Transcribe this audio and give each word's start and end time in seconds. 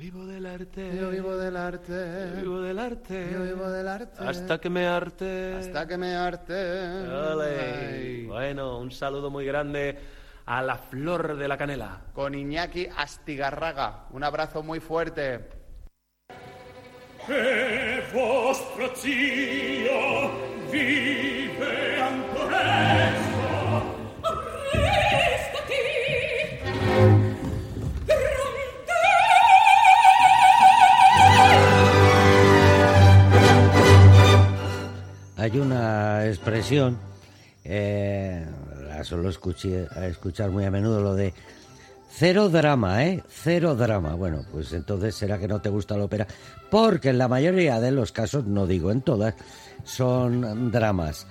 vivo 0.00 0.24
del 0.24 0.46
arte. 0.46 0.96
Yo 0.96 1.10
vivo 1.10 1.36
del 1.36 1.58
arte. 1.58 2.30
Yo 2.30 2.40
vivo 2.40 2.60
del 2.62 2.78
arte. 2.78 3.28
Yo 3.30 3.42
vivo 3.42 3.68
del 3.68 3.86
arte. 3.86 4.24
Hasta 4.24 4.58
que 4.58 4.70
me 4.70 4.86
arte. 4.86 5.54
Hasta 5.58 5.86
que 5.86 5.98
me 5.98 6.14
arte. 6.14 8.24
Bueno, 8.26 8.78
un 8.78 8.90
saludo 8.90 9.30
muy 9.30 9.44
grande 9.44 9.98
a 10.46 10.62
la 10.62 10.76
flor 10.76 11.36
de 11.36 11.46
la 11.46 11.58
canela. 11.58 12.00
Con 12.14 12.34
Iñaki 12.34 12.88
Astigarraga. 12.96 14.06
Un 14.12 14.24
abrazo 14.24 14.62
muy 14.62 14.80
fuerte. 14.80 15.50
E 17.28 18.02
vostro 18.14 18.96
zio 18.96 20.30
vive 20.70 22.00
ancora 22.00 23.29
Hay 35.40 35.58
una 35.58 36.26
expresión, 36.26 36.98
eh, 37.64 38.44
la 38.86 39.02
suelo 39.04 39.30
escuché- 39.30 39.88
escuchar 40.06 40.50
muy 40.50 40.66
a 40.66 40.70
menudo, 40.70 41.00
lo 41.00 41.14
de 41.14 41.32
cero 42.10 42.50
drama, 42.50 43.06
¿eh? 43.06 43.22
Cero 43.26 43.74
drama. 43.74 44.14
Bueno, 44.16 44.44
pues 44.52 44.70
entonces 44.74 45.14
será 45.14 45.38
que 45.38 45.48
no 45.48 45.62
te 45.62 45.70
gusta 45.70 45.96
la 45.96 46.04
ópera, 46.04 46.26
porque 46.70 47.08
en 47.08 47.16
la 47.16 47.26
mayoría 47.26 47.80
de 47.80 47.90
los 47.90 48.12
casos, 48.12 48.44
no 48.44 48.66
digo 48.66 48.92
en 48.92 49.00
todas, 49.00 49.34
son 49.82 50.70
dramas. 50.70 51.26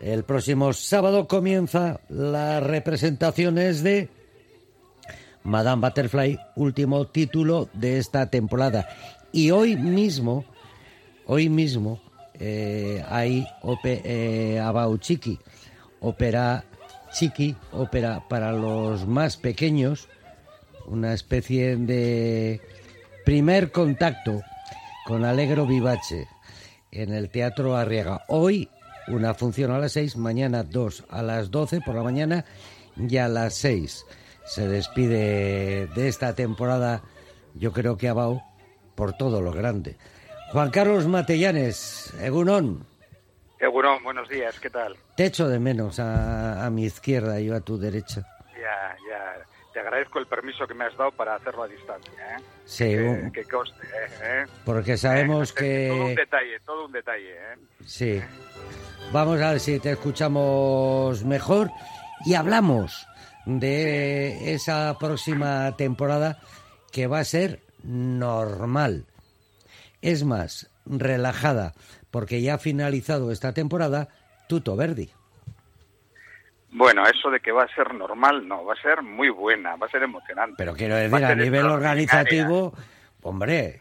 El 0.00 0.24
próximo 0.24 0.72
sábado 0.72 1.28
comienza 1.28 2.00
las 2.08 2.60
representaciones 2.64 3.84
de 3.84 4.08
Madame 5.44 5.86
Butterfly, 5.86 6.36
último 6.56 7.06
título 7.06 7.68
de 7.74 7.98
esta 7.98 8.28
temporada. 8.28 8.88
Y 9.30 9.52
hoy 9.52 9.76
mismo, 9.76 10.44
hoy 11.26 11.48
mismo, 11.48 12.00
eh, 12.40 13.04
hay 13.08 13.46
ope, 13.62 14.02
eh, 14.04 14.60
Abau 14.60 14.98
Chiqui, 14.98 15.38
ópera 16.00 16.64
chiqui, 17.12 17.56
ópera 17.72 18.28
para 18.28 18.52
los 18.52 19.06
más 19.06 19.36
pequeños, 19.36 20.08
una 20.86 21.14
especie 21.14 21.76
de 21.76 22.60
primer 23.24 23.72
contacto 23.72 24.42
con 25.06 25.24
Alegro 25.24 25.66
Vivace 25.66 26.28
en 26.92 27.12
el 27.12 27.30
Teatro 27.30 27.76
Arriaga. 27.76 28.24
Hoy 28.28 28.68
una 29.08 29.34
función 29.34 29.70
a 29.70 29.78
las 29.78 29.92
seis, 29.92 30.16
mañana 30.16 30.62
dos 30.62 31.04
a 31.08 31.22
las 31.22 31.50
doce 31.50 31.80
por 31.80 31.94
la 31.94 32.02
mañana 32.02 32.44
y 32.96 33.16
a 33.16 33.28
las 33.28 33.54
seis. 33.54 34.04
Se 34.44 34.68
despide 34.68 35.86
de 35.86 36.08
esta 36.08 36.34
temporada, 36.34 37.02
yo 37.54 37.72
creo 37.72 37.96
que 37.96 38.08
Abau, 38.08 38.42
por 38.94 39.12
todo 39.14 39.40
lo 39.40 39.52
grande. 39.52 39.96
Juan 40.52 40.70
Carlos 40.70 41.06
Matellanes, 41.06 42.14
Egunon, 42.20 42.86
Egunon, 43.58 44.02
buenos 44.02 44.28
días, 44.28 44.58
¿qué 44.60 44.70
tal? 44.70 44.96
te 45.16 45.26
echo 45.26 45.48
de 45.48 45.58
menos 45.58 45.98
a, 45.98 46.64
a 46.64 46.70
mi 46.70 46.84
izquierda 46.84 47.40
y 47.40 47.46
yo 47.46 47.56
a 47.56 47.60
tu 47.60 47.78
derecha. 47.78 48.22
Ya, 48.54 48.96
ya, 49.08 49.44
te 49.72 49.80
agradezco 49.80 50.18
el 50.18 50.26
permiso 50.26 50.66
que 50.66 50.74
me 50.74 50.84
has 50.84 50.96
dado 50.96 51.10
para 51.12 51.34
hacerlo 51.36 51.62
a 51.64 51.68
distancia, 51.68 52.12
¿eh? 52.36 52.42
Sí, 52.64 52.84
que, 52.84 53.02
un- 53.02 53.32
que 53.32 53.44
conste, 53.44 53.86
¿eh? 54.22 54.44
porque 54.64 54.96
sabemos 54.96 55.54
Eh, 55.60 55.88
Todo 55.90 56.04
un 56.06 56.14
que... 56.14 56.20
detalle, 56.20 56.60
todo 56.64 56.86
un 56.86 56.92
detalle, 56.92 57.32
¿eh? 57.32 57.56
Sí. 57.84 58.20
Vamos 59.12 59.40
a 59.40 59.50
ver 59.52 59.60
si 59.60 59.78
te 59.78 59.92
escuchamos 59.92 61.24
mejor 61.24 61.70
y 62.24 62.34
hablamos 62.34 63.06
de 63.46 64.52
esa 64.52 64.96
próxima 64.98 65.76
temporada 65.76 66.40
que 66.92 67.06
va 67.06 67.20
a 67.20 67.24
ser 67.24 67.60
normal. 67.84 69.04
Es 70.02 70.24
más, 70.24 70.70
relajada, 70.86 71.72
porque 72.10 72.42
ya 72.42 72.54
ha 72.54 72.58
finalizado 72.58 73.32
esta 73.32 73.52
temporada 73.52 74.08
Tuto 74.48 74.76
Verdi. 74.76 75.10
Bueno, 76.70 77.04
eso 77.06 77.30
de 77.30 77.40
que 77.40 77.52
va 77.52 77.64
a 77.64 77.74
ser 77.74 77.94
normal, 77.94 78.46
no, 78.46 78.64
va 78.64 78.74
a 78.74 78.82
ser 78.82 79.02
muy 79.02 79.30
buena, 79.30 79.76
va 79.76 79.86
a 79.86 79.90
ser 79.90 80.02
emocionante. 80.02 80.56
Pero 80.58 80.74
quiero 80.74 80.96
decir, 80.96 81.24
a 81.24 81.28
ser 81.28 81.38
nivel 81.38 81.66
organizativo, 81.66 82.74
hombre, 83.22 83.80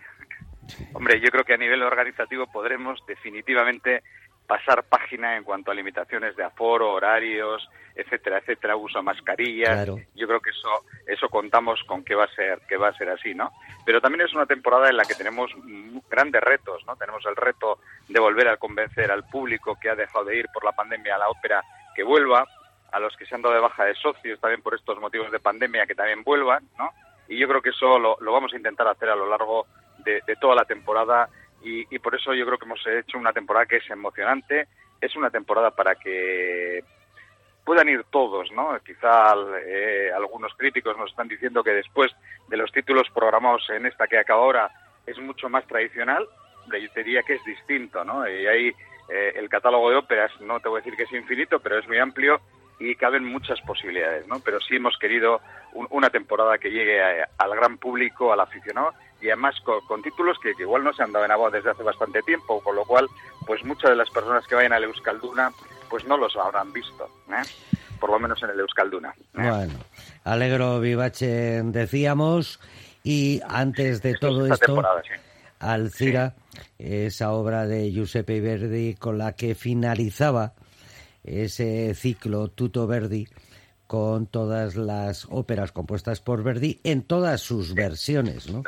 Hombre, 0.93 1.19
yo 1.19 1.29
creo 1.29 1.43
que 1.43 1.53
a 1.53 1.57
nivel 1.57 1.83
organizativo 1.83 2.47
podremos 2.47 3.03
definitivamente 3.07 4.03
pasar 4.47 4.83
página 4.83 5.37
en 5.37 5.43
cuanto 5.43 5.71
a 5.71 5.75
limitaciones 5.75 6.35
de 6.35 6.43
aforo, 6.43 6.91
horarios, 6.91 7.67
etcétera, 7.95 8.39
etcétera, 8.39 8.75
uso 8.75 8.99
de 8.99 9.03
mascarillas. 9.03 9.73
Claro. 9.73 9.97
Yo 10.13 10.27
creo 10.27 10.41
que 10.41 10.49
eso 10.49 10.85
eso 11.07 11.29
contamos 11.29 11.81
con 11.83 12.03
que 12.03 12.15
va 12.15 12.25
a 12.25 12.35
ser 12.35 12.59
que 12.67 12.77
va 12.77 12.89
a 12.89 12.97
ser 12.97 13.09
así, 13.09 13.33
¿no? 13.33 13.51
Pero 13.85 14.01
también 14.01 14.25
es 14.25 14.33
una 14.33 14.45
temporada 14.45 14.89
en 14.89 14.97
la 14.97 15.05
que 15.05 15.15
tenemos 15.15 15.51
grandes 16.09 16.41
retos, 16.41 16.83
¿no? 16.85 16.95
Tenemos 16.95 17.25
el 17.25 17.35
reto 17.35 17.79
de 18.07 18.19
volver 18.19 18.49
a 18.49 18.57
convencer 18.57 19.11
al 19.11 19.23
público 19.27 19.77
que 19.79 19.89
ha 19.89 19.95
dejado 19.95 20.25
de 20.25 20.37
ir 20.37 20.47
por 20.53 20.63
la 20.63 20.73
pandemia 20.73 21.15
a 21.15 21.19
la 21.19 21.29
ópera 21.29 21.63
que 21.95 22.03
vuelva, 22.03 22.45
a 22.91 22.99
los 22.99 23.15
que 23.15 23.25
se 23.25 23.35
han 23.35 23.41
dado 23.41 23.55
de 23.55 23.61
baja 23.61 23.85
de 23.85 23.95
socios 23.95 24.39
también 24.39 24.61
por 24.61 24.75
estos 24.75 24.99
motivos 24.99 25.31
de 25.31 25.39
pandemia 25.39 25.85
que 25.85 25.95
también 25.95 26.23
vuelvan, 26.23 26.67
¿no? 26.77 26.91
Y 27.27 27.37
yo 27.37 27.47
creo 27.47 27.61
que 27.61 27.69
eso 27.69 27.97
lo, 27.97 28.17
lo 28.19 28.33
vamos 28.33 28.53
a 28.53 28.57
intentar 28.57 28.87
hacer 28.87 29.09
a 29.09 29.15
lo 29.15 29.27
largo 29.27 29.65
de, 29.99 30.21
de 30.27 30.35
toda 30.35 30.53
la 30.55 30.65
temporada 30.65 31.29
y, 31.65 31.85
y 31.95 31.99
por 31.99 32.15
eso 32.15 32.33
yo 32.33 32.45
creo 32.45 32.57
que 32.57 32.65
hemos 32.65 32.85
hecho 32.87 33.17
una 33.17 33.33
temporada 33.33 33.65
que 33.65 33.77
es 33.77 33.89
emocionante, 33.89 34.67
es 35.01 35.15
una 35.15 35.29
temporada 35.29 35.71
para 35.71 35.95
que 35.95 36.83
puedan 37.63 37.89
ir 37.89 38.03
todos, 38.11 38.51
¿no? 38.51 38.77
Quizá 38.85 39.33
eh, 39.65 40.11
algunos 40.15 40.53
críticos 40.55 40.95
nos 40.97 41.09
están 41.09 41.27
diciendo 41.27 41.63
que 41.63 41.71
después 41.71 42.11
de 42.47 42.57
los 42.57 42.71
títulos 42.71 43.09
programados 43.13 43.67
en 43.71 43.85
esta 43.87 44.07
que 44.07 44.19
acaba 44.19 44.41
ahora 44.41 44.69
es 45.07 45.17
mucho 45.19 45.49
más 45.49 45.65
tradicional, 45.65 46.27
yo 46.67 46.91
te 46.91 47.03
diría 47.03 47.23
que 47.23 47.33
es 47.35 47.43
distinto, 47.43 48.03
¿no? 48.05 48.27
Y 48.29 48.45
ahí 48.47 48.71
eh, 49.09 49.33
el 49.35 49.49
catálogo 49.49 49.89
de 49.89 49.97
óperas, 49.97 50.31
no 50.41 50.59
te 50.59 50.69
voy 50.69 50.77
a 50.79 50.81
decir 50.83 50.95
que 50.95 51.03
es 51.03 51.11
infinito, 51.11 51.59
pero 51.59 51.79
es 51.79 51.87
muy 51.87 51.97
amplio 51.97 52.39
y 52.79 52.95
caben 52.95 53.23
muchas 53.23 53.59
posibilidades, 53.61 54.27
¿no? 54.27 54.39
Pero 54.41 54.59
sí 54.59 54.75
hemos 54.75 54.97
querido 54.97 55.41
un- 55.73 55.87
una 55.91 56.09
temporada 56.09 56.57
que 56.57 56.69
llegue 56.71 57.01
a- 57.01 57.29
al 57.37 57.55
gran 57.55 57.77
público, 57.77 58.31
al 58.33 58.39
aficionado 58.41 58.93
y 59.25 59.29
además 59.29 59.55
con, 59.63 59.81
con 59.87 60.03
títulos 60.03 60.37
que, 60.39 60.53
que 60.53 60.61
igual 60.61 60.83
no 60.83 60.93
se 60.93 61.01
han 61.01 61.11
dado 61.11 61.25
en 61.25 61.31
agua 61.31 61.49
desde 61.49 61.71
hace 61.71 61.81
bastante 61.81 62.21
tiempo, 62.21 62.61
con 62.61 62.75
lo 62.75 62.85
cual, 62.85 63.09
pues 63.47 63.63
muchas 63.63 63.89
de 63.89 63.95
las 63.95 64.09
personas 64.11 64.45
que 64.45 64.53
vayan 64.53 64.73
al 64.73 64.83
Euskalduna, 64.83 65.51
pues 65.89 66.05
no 66.05 66.15
los 66.15 66.35
habrán 66.35 66.71
visto, 66.71 67.09
¿eh? 67.29 67.41
por 67.99 68.11
lo 68.11 68.19
menos 68.19 68.41
en 68.43 68.51
el 68.51 68.59
Euskalduna. 68.59 69.15
¿eh? 69.17 69.23
Bueno, 69.33 69.73
Alegro 70.23 70.79
Vivace 70.79 71.63
decíamos 71.63 72.59
y 73.03 73.41
antes 73.47 74.03
de 74.03 74.11
Esto 74.11 74.27
todo 74.27 74.45
esto, 74.45 74.83
sí. 75.03 75.13
Alcira, 75.59 76.35
esa 76.77 77.31
obra 77.31 77.65
de 77.65 77.91
Giuseppe 77.91 78.41
Verdi 78.41 78.93
con 78.93 79.17
la 79.17 79.33
que 79.33 79.55
finalizaba 79.55 80.53
ese 81.23 81.95
ciclo 81.95 82.49
Tuto 82.49 82.85
Verdi 82.85 83.27
con 83.87 84.27
todas 84.27 84.75
las 84.75 85.25
óperas 85.29 85.71
compuestas 85.71 86.21
por 86.21 86.43
Verdi 86.43 86.79
en 86.83 87.01
todas 87.03 87.41
sus 87.41 87.73
versiones, 87.73 88.51
¿no? 88.51 88.63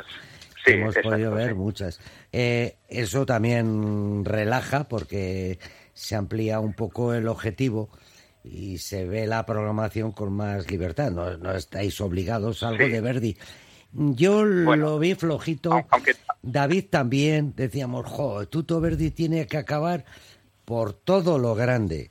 Sí, 0.64 0.72
Hemos 0.72 0.88
exacto, 0.96 1.10
podido 1.10 1.32
ver 1.32 1.50
sí. 1.50 1.54
muchas. 1.54 2.00
Eh, 2.32 2.76
eso 2.88 3.24
también 3.26 4.24
relaja 4.24 4.84
porque 4.84 5.58
se 5.94 6.14
amplía 6.14 6.60
un 6.60 6.74
poco 6.74 7.14
el 7.14 7.28
objetivo 7.28 7.90
y 8.44 8.78
se 8.78 9.04
ve 9.06 9.26
la 9.26 9.44
programación 9.46 10.12
con 10.12 10.32
más 10.32 10.70
libertad. 10.70 11.10
No, 11.10 11.36
no 11.36 11.52
estáis 11.54 12.00
obligados 12.00 12.62
a 12.62 12.68
algo 12.68 12.86
Sí. 12.86 12.92
de 12.92 13.00
Verdi. 13.00 13.36
Yo 13.92 14.38
Bueno, 14.40 14.76
lo 14.76 14.98
vi 14.98 15.14
flojito. 15.14 15.70
Au- 15.72 15.86
Aunque 15.90 16.12
David 16.42 16.86
también 16.90 17.54
decíamos, 17.56 18.06
jo, 18.06 18.46
Tuto 18.48 18.80
Verdi 18.80 19.10
tiene 19.10 19.46
que 19.46 19.56
acabar 19.56 20.04
por 20.64 20.92
todo 20.92 21.38
lo 21.38 21.54
grande. 21.54 22.10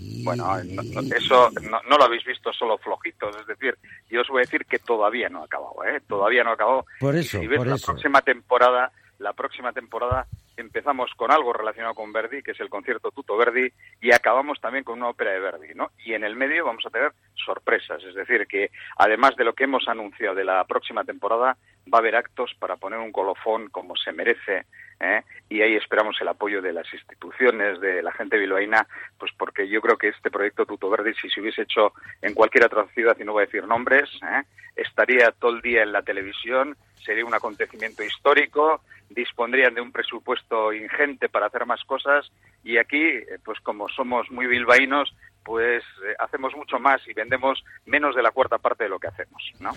Y- 0.00 0.24
Bueno, 0.24 0.44
no- 0.64 0.82
no- 0.82 1.14
eso 1.16 1.50
no, 1.62 1.80
no 1.88 1.96
lo 1.98 2.04
habéis 2.04 2.24
visto 2.24 2.52
solo 2.52 2.78
flojitos, 2.78 3.36
es 3.40 3.46
decir, 3.46 3.76
yo 4.10 4.20
os 4.22 4.28
voy 4.28 4.38
a 4.38 4.46
decir 4.46 4.64
que 4.66 4.78
todavía 4.78 5.28
no 5.28 5.42
ha 5.42 5.44
acabado, 5.44 5.76
¿eh? 5.84 6.00
Todavía 6.08 6.42
no 6.44 6.50
ha 6.50 6.54
acabado. 6.54 6.84
Por 6.98 7.14
Y 7.16 7.20
eso, 7.20 7.38
si 7.40 7.46
ves 7.46 7.58
por 7.58 7.66
la 7.66 7.74
eso. 7.76 7.86
próxima 7.92 8.20
temporada, 8.22 8.92
la 9.18 9.32
próxima 9.32 9.72
temporada 9.72 10.26
empezamos 10.60 11.10
con 11.16 11.30
algo 11.30 11.52
relacionado 11.52 11.94
con 11.94 12.12
Verdi, 12.12 12.42
que 12.42 12.52
es 12.52 12.60
el 12.60 12.68
concierto 12.68 13.10
Tuto 13.10 13.36
Verdi, 13.36 13.72
y 14.00 14.12
acabamos 14.12 14.60
también 14.60 14.84
con 14.84 14.98
una 14.98 15.08
ópera 15.08 15.32
de 15.32 15.40
Verdi, 15.40 15.74
¿no? 15.74 15.90
Y 16.04 16.14
en 16.14 16.24
el 16.24 16.36
medio 16.36 16.64
vamos 16.64 16.84
a 16.86 16.90
tener 16.90 17.12
sorpresas, 17.34 18.02
es 18.04 18.14
decir, 18.14 18.46
que 18.46 18.70
además 18.96 19.36
de 19.36 19.44
lo 19.44 19.54
que 19.54 19.64
hemos 19.64 19.88
anunciado 19.88 20.34
de 20.34 20.44
la 20.44 20.64
próxima 20.64 21.04
temporada, 21.04 21.56
va 21.92 21.98
a 21.98 22.00
haber 22.00 22.16
actos 22.16 22.52
para 22.58 22.76
poner 22.76 22.98
un 22.98 23.12
colofón 23.12 23.68
como 23.70 23.96
se 23.96 24.12
merece, 24.12 24.66
¿eh? 25.00 25.22
y 25.48 25.62
ahí 25.62 25.74
esperamos 25.74 26.16
el 26.20 26.28
apoyo 26.28 26.62
de 26.62 26.72
las 26.72 26.92
instituciones, 26.92 27.80
de 27.80 28.02
la 28.02 28.12
gente 28.12 28.38
bilbaína, 28.38 28.86
pues 29.18 29.32
porque 29.36 29.68
yo 29.68 29.80
creo 29.80 29.96
que 29.96 30.08
este 30.08 30.30
proyecto 30.30 30.66
Tuto 30.66 30.90
Verdi, 30.90 31.14
si 31.14 31.28
se 31.30 31.40
hubiese 31.40 31.62
hecho 31.62 31.92
en 32.22 32.34
cualquier 32.34 32.66
otra 32.66 32.86
ciudad, 32.94 33.16
y 33.18 33.24
no 33.24 33.32
voy 33.32 33.42
a 33.42 33.46
decir 33.46 33.66
nombres, 33.66 34.08
¿eh? 34.22 34.42
estaría 34.76 35.32
todo 35.32 35.52
el 35.52 35.62
día 35.62 35.82
en 35.82 35.92
la 35.92 36.02
televisión, 36.02 36.76
sería 37.04 37.24
un 37.24 37.34
acontecimiento 37.34 38.04
histórico, 38.04 38.82
dispondrían 39.10 39.74
de 39.74 39.80
un 39.80 39.92
presupuesto 39.92 40.72
ingente 40.72 41.28
para 41.28 41.46
hacer 41.46 41.66
más 41.66 41.82
cosas, 41.84 42.30
y 42.64 42.78
aquí, 42.78 43.02
eh, 43.02 43.38
pues 43.44 43.58
como 43.60 43.88
somos 43.88 44.30
muy 44.30 44.46
bilbaínos, 44.46 45.12
pues 45.44 45.82
eh, 46.06 46.14
hacemos 46.18 46.54
mucho 46.56 46.78
más 46.78 47.00
y 47.08 47.12
vendemos 47.12 47.62
menos 47.86 48.14
de 48.14 48.22
la 48.22 48.30
cuarta 48.30 48.58
parte 48.58 48.84
de 48.84 48.90
lo 48.90 48.98
que 48.98 49.08
hacemos, 49.08 49.42
¿no? 49.60 49.72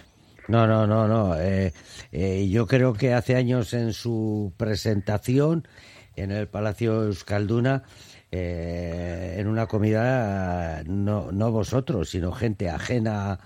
No, 0.48 0.68
no, 0.68 0.86
no, 0.86 1.08
no. 1.08 1.40
Eh, 1.40 1.72
eh, 2.12 2.48
yo 2.50 2.68
creo 2.68 2.94
que 2.94 3.14
hace 3.14 3.36
años 3.36 3.74
en 3.74 3.94
su 3.94 4.54
presentación 4.58 5.68
en 6.16 6.32
el 6.32 6.48
Palacio 6.48 7.04
Euskalduna, 7.06 7.84
en 8.30 9.48
una 9.48 9.68
comida, 9.68 10.84
no, 10.86 11.32
no 11.32 11.52
vosotros, 11.52 12.10
sino 12.10 12.32
gente 12.32 12.68
ajena 12.68 13.40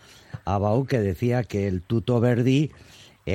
a 0.45 0.57
Bau, 0.57 0.85
que 0.85 0.99
decía 0.99 1.43
que 1.43 1.67
el 1.67 1.81
Tuto 1.81 2.21
Verdi 2.21 2.71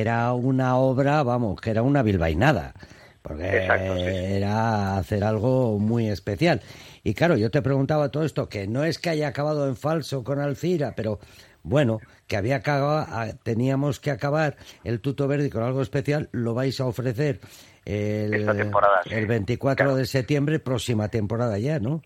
era 0.00 0.32
una 0.32 0.76
obra, 0.76 1.22
vamos, 1.22 1.60
que 1.60 1.70
era 1.70 1.82
una 1.82 2.02
bilbainada. 2.02 2.72
Porque 3.20 3.58
Exacto, 3.58 3.94
sí, 3.96 4.00
sí. 4.02 4.06
era 4.08 4.96
hacer 4.96 5.22
algo 5.22 5.78
muy 5.78 6.08
especial. 6.08 6.60
Y 7.04 7.14
claro, 7.14 7.36
yo 7.36 7.50
te 7.50 7.62
preguntaba 7.62 8.08
todo 8.10 8.24
esto, 8.24 8.48
que 8.48 8.66
no 8.66 8.84
es 8.84 8.98
que 8.98 9.10
haya 9.10 9.28
acabado 9.28 9.68
en 9.68 9.76
falso 9.76 10.24
con 10.24 10.40
Alcira, 10.40 10.94
pero 10.96 11.20
bueno, 11.62 12.00
que 12.26 12.36
había 12.36 12.56
acaba- 12.56 13.02
a- 13.22 13.32
teníamos 13.36 14.00
que 14.00 14.10
acabar 14.10 14.56
el 14.82 15.00
Tuto 15.00 15.28
Verdi 15.28 15.50
con 15.50 15.62
algo 15.62 15.82
especial, 15.82 16.30
lo 16.32 16.54
vais 16.54 16.80
a 16.80 16.86
ofrecer 16.86 17.38
el, 17.84 18.32
Esta 18.34 18.54
temporada, 18.56 19.02
el 19.10 19.26
24 19.26 19.84
Claro. 19.84 19.96
de 19.96 20.06
septiembre, 20.06 20.58
próxima 20.58 21.08
temporada 21.08 21.58
ya, 21.58 21.78
¿no? 21.78 22.02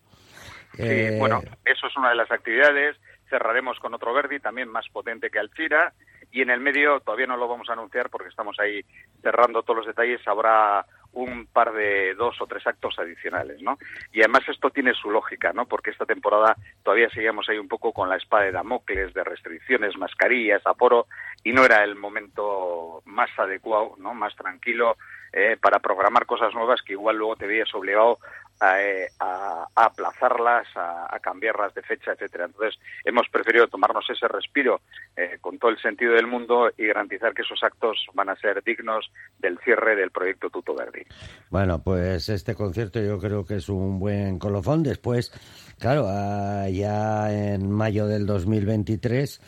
Sí, 0.74 0.82
Eh, 0.82 1.16
bueno, 1.18 1.40
eso 1.64 1.86
es 1.86 1.96
una 1.96 2.10
de 2.10 2.16
las 2.16 2.30
actividades. 2.30 2.96
Cerraremos 3.30 3.78
con 3.80 3.94
otro 3.94 4.12
Verdi, 4.12 4.38
también 4.40 4.68
más 4.68 4.84
potente 4.92 5.30
que 5.30 5.38
Alcira. 5.38 5.94
Y 6.36 6.42
en 6.42 6.50
el 6.50 6.60
medio, 6.60 7.00
todavía 7.00 7.26
no 7.26 7.38
lo 7.38 7.48
vamos 7.48 7.70
a 7.70 7.72
anunciar 7.72 8.10
porque 8.10 8.28
estamos 8.28 8.60
ahí 8.60 8.84
cerrando 9.22 9.62
todos 9.62 9.78
los 9.78 9.86
detalles, 9.86 10.20
habrá 10.28 10.84
un 11.14 11.46
par 11.46 11.72
de 11.72 12.14
dos 12.14 12.38
o 12.42 12.46
tres 12.46 12.66
actos 12.66 12.98
adicionales, 12.98 13.62
¿no? 13.62 13.78
Y 14.12 14.20
además 14.20 14.42
esto 14.46 14.68
tiene 14.68 14.92
su 14.92 15.10
lógica, 15.10 15.54
¿no? 15.54 15.64
Porque 15.64 15.92
esta 15.92 16.04
temporada 16.04 16.54
todavía 16.82 17.08
seguíamos 17.08 17.48
ahí 17.48 17.56
un 17.56 17.68
poco 17.68 17.94
con 17.94 18.10
la 18.10 18.16
espada 18.16 18.44
de 18.44 18.52
Damocles, 18.52 19.14
de 19.14 19.24
restricciones, 19.24 19.96
mascarillas, 19.96 20.60
aforo, 20.66 21.06
y 21.42 21.54
no 21.54 21.64
era 21.64 21.82
el 21.82 21.96
momento 21.96 23.00
más 23.06 23.30
adecuado, 23.38 23.94
¿no? 23.96 24.12
Más 24.12 24.36
tranquilo 24.36 24.98
eh, 25.32 25.56
para 25.58 25.78
programar 25.78 26.26
cosas 26.26 26.52
nuevas 26.52 26.82
que 26.82 26.92
igual 26.92 27.16
luego 27.16 27.36
te 27.36 27.46
veías 27.46 27.74
obligado 27.74 28.18
a, 28.60 28.82
eh, 28.82 29.08
a- 29.18 29.66
a 29.74 29.84
aplazarlas, 29.84 30.66
a, 30.76 31.14
a 31.14 31.18
cambiarlas 31.20 31.74
de 31.74 31.82
fecha, 31.82 32.12
etcétera. 32.12 32.46
Entonces 32.46 32.78
hemos 33.04 33.28
preferido 33.28 33.66
tomarnos 33.68 34.04
ese 34.10 34.26
respiro 34.28 34.80
eh, 35.16 35.38
con 35.40 35.58
todo 35.58 35.70
el 35.70 35.78
sentido 35.80 36.14
del 36.14 36.26
mundo 36.26 36.70
y 36.76 36.86
garantizar 36.86 37.34
que 37.34 37.42
esos 37.42 37.62
actos 37.62 38.06
van 38.14 38.28
a 38.30 38.36
ser 38.36 38.62
dignos 38.64 39.10
del 39.38 39.58
cierre 39.64 39.96
del 39.96 40.10
proyecto 40.10 40.50
Tuto 40.50 40.74
Verdi. 40.74 41.02
Bueno, 41.50 41.82
pues 41.82 42.28
este 42.28 42.54
concierto 42.54 43.00
yo 43.00 43.18
creo 43.18 43.44
que 43.44 43.56
es 43.56 43.68
un 43.68 43.98
buen 43.98 44.38
colofón. 44.38 44.82
Después, 44.82 45.30
claro, 45.78 46.06
ah, 46.08 46.68
ya 46.70 47.30
en 47.32 47.70
mayo 47.70 48.06
del 48.06 48.26
2023, 48.26 49.40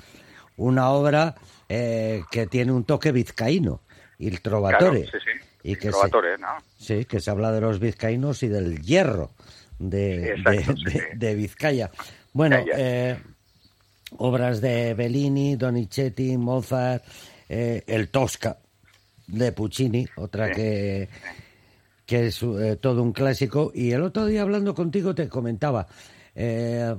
una 0.57 0.91
obra 0.91 1.35
eh, 1.69 2.23
que 2.31 2.47
tiene 2.47 2.73
un 2.73 2.85
toque 2.85 3.13
vizcaíno, 3.13 3.81
Il 4.19 4.41
Trovatore. 4.43 5.03
Claro, 5.05 5.11
sí, 5.11 5.19
sí. 5.25 5.48
Y 5.73 5.77
que 5.77 5.93
se, 5.93 6.09
¿no? 6.39 6.49
sí, 6.79 7.05
que 7.05 7.21
se 7.21 7.31
habla 7.31 7.53
de 7.53 7.61
los 7.61 7.79
vizcaínos 7.79 8.43
y 8.43 8.49
del 8.49 8.81
hierro 8.81 9.33
de, 9.79 10.31
Exacto, 10.33 10.73
de- 10.73 10.77
sí, 10.79 10.85
de- 10.85 10.91
sí. 10.91 10.99
de 11.17 11.35
Vizcaya. 11.35 11.91
Bueno, 12.33 12.57
eh, 12.77 13.19
obras 14.17 14.61
de 14.61 14.95
Bellini, 14.95 15.57
Donizetti, 15.57 16.37
Mozart, 16.37 17.05
eh, 17.49 17.83
el 17.87 18.09
Tosca 18.09 18.57
de 19.27 19.53
Puccini, 19.53 20.07
otra 20.17 20.49
Sí. 20.49 20.53
que 20.55 21.09
que 22.07 22.29
es 22.29 22.43
eh, 22.43 22.79
todo 22.81 23.03
un 23.03 23.13
clásico. 23.13 23.71
Y 23.75 23.93
el 23.93 24.01
otro 24.03 24.25
día 24.25 24.41
hablando 24.41 24.75
contigo 24.75 25.15
te 25.15 25.29
comentaba, 25.29 25.87
eh, 26.35 26.95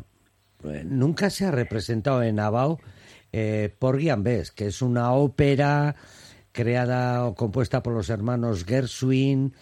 nunca 0.83 1.31
se 1.31 1.45
ha 1.45 1.51
representado 1.51 2.21
en 2.21 2.39
Abao 2.39 2.79
eh, 3.33 3.73
por 3.79 3.97
Guiambés, 3.97 4.51
que 4.51 4.67
es 4.67 4.83
una 4.83 5.13
ópera 5.13 5.95
creada 6.51 7.25
o 7.25 7.35
compuesta 7.35 7.81
por 7.83 7.93
los 7.93 8.09
hermanos 8.09 8.65
Gershwin. 8.65 9.53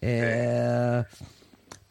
Eh, 0.00 1.02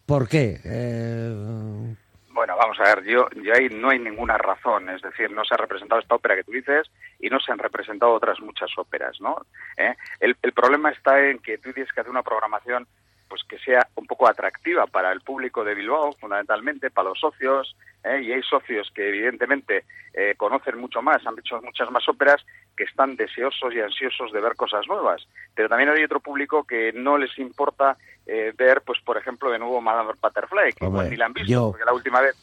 ¿Por 0.05 0.27
qué? 0.27 0.59
Eh, 0.63 1.95
Bueno, 2.29 2.55
vamos 2.57 2.79
a 2.79 2.95
ver, 2.95 3.03
yo, 3.05 3.27
yo 3.43 3.53
ahí 3.53 3.69
no 3.69 3.89
hay 3.89 3.99
ninguna 3.99 4.37
razón, 4.37 4.89
es 4.89 5.01
decir, 5.01 5.31
no 5.31 5.45
se 5.45 5.53
ha 5.53 5.57
representado 5.57 6.01
esta 6.01 6.15
ópera 6.15 6.35
que 6.35 6.43
tú 6.43 6.51
dices 6.51 6.89
y 7.19 7.29
no 7.29 7.39
se 7.39 7.51
han 7.51 7.59
representado 7.59 8.11
otras 8.11 8.39
muchas 8.41 8.71
óperas, 8.77 9.21
¿no? 9.21 9.45
¿Eh? 9.77 9.95
El, 10.19 10.35
el 10.41 10.51
problema 10.51 10.89
está 10.89 11.19
en 11.29 11.39
que 11.39 11.57
tú 11.57 11.71
tienes 11.73 11.91
que 11.93 12.01
hacer 12.01 12.11
una 12.11 12.23
programación 12.23 12.87
pues 13.33 13.43
que 13.45 13.57
sea 13.57 13.87
un 13.95 14.05
poco 14.05 14.27
atractiva 14.27 14.85
para 14.85 15.11
el 15.11 15.21
público 15.21 15.63
de 15.63 15.73
Bilbao, 15.73 16.11
fundamentalmente, 16.19 16.91
para 16.91 17.09
los 17.09 17.19
socios, 17.19 17.75
¿eh? 18.03 18.21
y 18.21 18.31
hay 18.31 18.43
socios 18.43 18.91
que 18.93 19.09
evidentemente 19.09 19.85
eh, 20.13 20.35
conocen 20.37 20.77
mucho 20.77 21.01
más, 21.01 21.25
han 21.25 21.39
hecho 21.39 21.59
muchas 21.63 21.89
más 21.89 22.07
óperas, 22.07 22.45
que 22.77 22.83
están 22.83 23.15
deseosos 23.15 23.73
y 23.73 23.79
ansiosos 23.79 24.31
de 24.31 24.39
ver 24.39 24.55
cosas 24.55 24.85
nuevas. 24.87 25.27
Pero 25.55 25.67
también 25.67 25.89
hay 25.89 26.03
otro 26.03 26.19
público 26.19 26.63
que 26.63 26.93
no 26.93 27.17
les 27.17 27.35
importa 27.39 27.97
eh, 28.27 28.53
ver, 28.55 28.83
pues 28.85 28.99
por 29.01 29.17
ejemplo, 29.17 29.49
de 29.49 29.57
nuevo 29.57 29.81
Madame 29.81 30.11
Butterfly, 30.21 30.73
que 30.73 30.85
igual 30.85 31.09
ni 31.09 31.17
la 31.17 31.25
han 31.25 31.33
visto, 31.33 31.51
yo- 31.51 31.71
porque 31.71 31.85
la 31.85 31.93
última 31.93 32.21
vez 32.21 32.35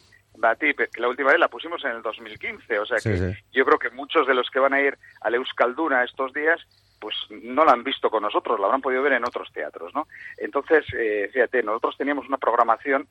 que 0.93 1.01
la 1.01 1.09
última 1.09 1.31
vez 1.31 1.39
la 1.39 1.47
pusimos 1.49 1.85
en 1.85 1.93
el 1.93 2.03
2015, 2.03 2.81
o 2.81 2.87
sea 2.87 2.97
que 2.97 3.17
sí. 3.33 3.39
yo 3.53 3.65
creo 3.65 3.79
que 3.79 3.91
muchos 3.91 4.27
de 4.27 4.35
los 4.35 4.51
que 4.51 4.59
van 4.59 4.73
a 4.75 4.81
ir 4.81 4.99
al 5.21 5.35
Euskalduna 5.37 6.03
estos 6.03 6.33
días 6.33 6.59
pues 7.01 7.17
no 7.31 7.65
la 7.65 7.73
han 7.73 7.83
visto 7.83 8.11
con 8.11 8.23
nosotros, 8.23 8.61
la 8.61 8.67
habrán 8.67 8.83
podido 8.83 9.03
ver 9.03 9.15
en 9.15 9.25
otros 9.25 9.51
teatros, 9.53 9.95
¿no? 9.95 10.07
Entonces, 10.37 10.85
eh, 10.97 11.31
fíjate, 11.33 11.63
nosotros 11.63 11.97
teníamos 11.97 12.29
una 12.29 12.39
programación 12.39 13.09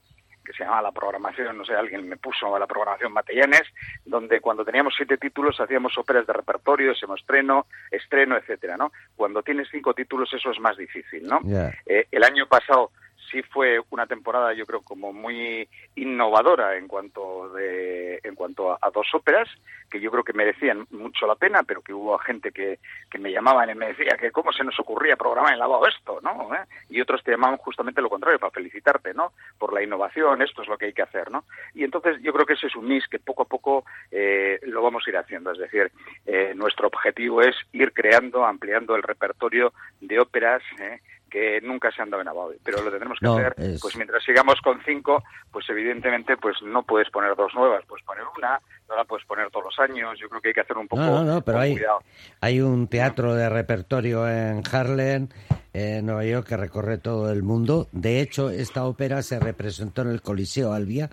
que 0.49 0.53
se 0.53 0.63
llamaba 0.63 0.81
la 0.81 0.91
programación, 0.91 1.57
no 1.57 1.63
sé, 1.63 1.73
alguien 1.73 2.09
me 2.09 2.17
puso 2.17 2.57
la 2.57 2.65
programación 2.65 3.13
Matellanes, 3.13 3.63
donde 4.03 4.41
cuando 4.41 4.65
teníamos 4.65 4.95
siete 4.97 5.17
títulos 5.17 5.59
hacíamos 5.59 5.95
óperas 5.97 6.25
de 6.25 6.33
repertorio, 6.33 6.91
estreno, 6.91 7.67
estreno, 7.91 8.35
etcétera, 8.35 8.75
¿no? 8.75 8.91
Cuando 9.15 9.43
tienes 9.43 9.67
cinco 9.69 9.93
títulos 9.93 10.33
eso 10.33 10.49
es 10.49 10.59
más 10.59 10.75
difícil, 10.75 11.27
¿no? 11.27 11.39
Eh, 11.85 12.07
el 12.11 12.23
año 12.23 12.47
pasado 12.47 12.91
sí 13.31 13.41
fue 13.43 13.79
una 13.89 14.07
temporada, 14.07 14.53
yo 14.53 14.65
creo, 14.65 14.81
como 14.81 15.13
muy 15.13 15.67
innovadora 15.95 16.77
en 16.77 16.87
cuanto 16.87 17.49
de, 17.49 18.19
en 18.23 18.35
cuanto 18.35 18.71
a, 18.71 18.89
dos 18.93 19.07
óperas 19.13 19.47
que 19.89 19.99
yo 19.99 20.11
creo 20.11 20.23
que 20.23 20.33
merecían 20.33 20.85
mucho 20.91 21.25
la 21.25 21.35
pena, 21.35 21.63
pero 21.63 21.81
que 21.81 21.93
hubo 21.93 22.17
gente 22.19 22.51
que, 22.51 22.79
que 23.09 23.17
me 23.17 23.31
llamaban 23.31 23.69
y 23.69 23.75
me 23.75 23.87
decía 23.87 24.17
que 24.19 24.31
cómo 24.31 24.51
se 24.51 24.63
nos 24.63 24.79
ocurría 24.79 25.15
programar 25.15 25.53
en 25.53 25.59
lavado 25.59 25.87
esto, 25.87 26.19
¿no? 26.21 26.53
¿Eh? 26.53 26.59
Y 26.89 27.01
otros 27.01 27.23
te 27.23 27.31
llamaban 27.31 27.57
justamente 27.57 28.01
lo 28.01 28.09
contrario, 28.09 28.39
para 28.39 28.51
felicitarte, 28.51 29.13
¿no? 29.13 29.33
Por 29.57 29.73
la 29.73 29.81
innovación, 29.81 30.41
esto 30.41 30.61
es 30.61 30.67
lo 30.67 30.77
que 30.77 30.87
hay 30.87 30.93
que 30.93 31.01
hacer, 31.01 31.31
¿no? 31.31 31.43
Y 31.73 31.83
entonces 31.83 32.21
yo 32.21 32.33
creo 32.33 32.45
que 32.45 32.53
ese 32.53 32.67
es 32.67 32.75
un 32.75 32.87
mix 32.87 33.07
que 33.07 33.19
poco 33.19 33.43
a 33.43 33.47
poco 33.47 33.83
eh, 34.11 34.59
lo 34.63 34.81
vamos 34.83 35.03
a 35.05 35.09
ir 35.09 35.17
haciendo, 35.17 35.51
es 35.51 35.57
decir, 35.57 35.91
eh, 36.25 36.53
nuestro 36.55 36.87
objetivo 36.87 37.41
es 37.41 37.55
ir 37.73 37.91
creando, 37.93 38.45
ampliando 38.45 38.95
el 38.95 39.03
repertorio 39.03 39.73
de 40.01 40.19
óperas, 40.19 40.61
¿eh? 40.79 40.99
Que 41.29 41.61
nunca 41.61 41.91
se 41.91 42.01
han 42.01 42.09
dado 42.09 42.21
en 42.21 42.27
Abao. 42.27 42.51
Pero 42.63 42.81
lo 42.83 42.89
tendremos 42.89 43.17
que 43.19 43.25
No, 43.25 43.37
hacer, 43.37 43.53
es- 43.57 43.79
pues 43.81 43.95
mientras 43.95 44.23
sigamos 44.23 44.55
con 44.61 44.81
cinco, 44.85 45.23
pues 45.51 45.65
evidentemente 45.69 46.35
pues 46.37 46.55
no 46.63 46.83
puedes 46.83 47.09
poner 47.09 47.35
dos 47.35 47.53
nuevas, 47.55 47.83
puedes 47.87 48.05
poner 48.05 48.23
una, 48.37 48.59
no 48.89 48.95
la 48.95 49.05
puedes 49.05 49.25
poner 49.25 49.49
todos 49.51 49.65
los 49.65 49.79
años, 49.79 50.17
yo 50.19 50.27
creo 50.29 50.41
que 50.41 50.47
hay 50.49 50.53
que 50.53 50.61
hacer 50.61 50.77
un 50.77 50.87
poco 50.87 51.01
No, 51.03 51.23
no, 51.23 51.33
no, 51.35 51.41
pero 51.41 51.59
hay, 51.59 51.73
cuidado. 51.73 51.99
hay 52.41 52.61
un 52.61 52.87
teatro 52.87 53.35
de 53.35 53.47
repertorio 53.49 54.27
en 54.27 54.63
Harlem, 54.71 55.27
en 55.73 56.05
Nueva 56.05 56.25
York, 56.25 56.47
que 56.47 56.57
recorre 56.57 56.97
todo 56.97 57.31
el 57.31 57.43
mundo. 57.43 57.87
De 57.91 58.19
hecho, 58.21 58.49
esta 58.49 58.85
ópera 58.85 59.21
se 59.21 59.39
representó 59.39 60.01
en 60.01 60.09
el 60.09 60.21
Coliseo 60.21 60.73
Albia, 60.73 61.09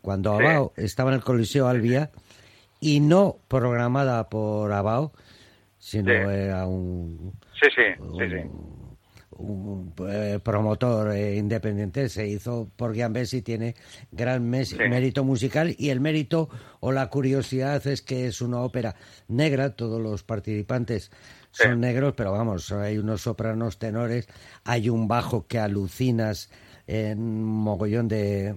cuando 0.00 0.36
Sí. 0.38 0.44
Abao 0.44 0.72
estaba 0.76 1.10
en 1.10 1.16
el 1.16 1.22
Coliseo 1.24 1.68
Albia, 1.68 2.10
y 2.80 2.98
no 2.98 3.36
programada 3.46 4.28
por 4.28 4.72
Abao, 4.72 5.12
sino 5.78 6.10
Sí. 6.12 6.18
era 6.34 6.66
un, 6.66 7.32
Sí, 7.60 7.68
sí, 7.76 7.82
sí, 8.18 8.28
sí. 8.28 8.50
Un 9.38 9.92
eh, 10.08 10.38
promotor 10.42 11.12
eh, 11.12 11.36
independiente 11.36 12.08
se 12.08 12.26
hizo 12.28 12.68
por 12.76 12.94
Gambes 12.94 13.32
y 13.34 13.42
tiene 13.42 13.74
gran 14.10 14.48
mes- 14.48 14.70
Sí. 14.70 14.76
mérito 14.78 15.24
musical 15.24 15.74
y 15.78 15.90
el 15.90 16.00
mérito 16.00 16.48
o 16.80 16.92
la 16.92 17.08
curiosidad 17.08 17.86
es 17.86 18.02
que 18.02 18.26
es 18.26 18.40
una 18.40 18.60
ópera 18.60 18.94
negra, 19.28 19.74
todos 19.76 20.00
los 20.00 20.22
participantes 20.22 21.10
Sí. 21.50 21.64
son 21.64 21.80
negros, 21.80 22.14
pero 22.16 22.32
vamos, 22.32 22.70
hay 22.72 22.98
unos 22.98 23.22
sopranos 23.22 23.78
tenores, 23.78 24.26
hay 24.64 24.88
un 24.88 25.06
bajo 25.08 25.46
que 25.46 25.58
alucinas 25.58 26.50
en 26.86 27.18
un 27.20 27.42
mogollón 27.44 28.08
de, 28.08 28.54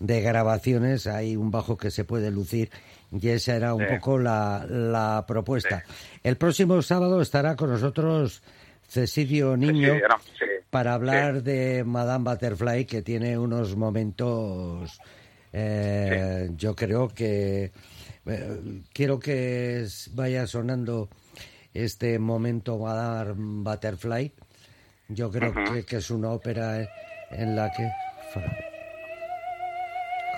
de 0.00 0.20
grabaciones, 0.20 1.06
hay 1.06 1.36
un 1.36 1.50
bajo 1.50 1.76
que 1.76 1.90
se 1.90 2.04
puede 2.04 2.30
lucir 2.30 2.70
y 3.12 3.28
esa 3.28 3.56
era 3.56 3.74
un 3.74 3.82
Sí. 3.86 3.94
poco 3.94 4.18
la, 4.18 4.66
la 4.68 5.24
propuesta. 5.26 5.82
El 6.22 6.36
próximo 6.36 6.80
sábado 6.82 7.20
estará 7.22 7.56
con 7.56 7.70
nosotros 7.70 8.42
Cecilio 8.88 9.56
Niño 9.56 9.94
Sí, 9.94 10.00
sí, 10.00 10.06
no, 10.08 10.18
sí. 10.38 10.64
para 10.70 10.94
hablar 10.94 11.42
de 11.42 11.84
Madame 11.84 12.24
Butterfly, 12.30 12.84
que 12.86 13.02
tiene 13.02 13.36
unos 13.38 13.76
momentos, 13.76 14.98
eh, 15.52 16.48
yo 16.56 16.74
creo 16.74 17.08
que 17.08 17.70
eh, 18.26 18.82
quiero 18.92 19.18
que 19.20 19.86
vaya 20.12 20.46
sonando 20.46 21.08
este 21.74 22.18
momento 22.18 22.78
Madame 22.78 23.34
Butterfly. 23.62 24.32
Yo 25.08 25.30
creo 25.30 25.52
que, 25.54 25.84
que 25.84 25.96
es 25.96 26.10
una 26.10 26.30
ópera 26.30 26.80
eh, 26.82 26.88
en 27.30 27.54
la 27.56 27.70
que... 27.72 27.88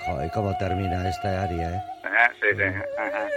Joder, 0.05 0.31
cómo 0.31 0.57
termina 0.57 1.07
esta 1.09 1.43
área, 1.43 1.75
¿eh? 1.75 1.81
Eh, 2.03 2.29
sí, 2.39 2.47
sí. 2.57 2.63
ajá. 2.97 3.27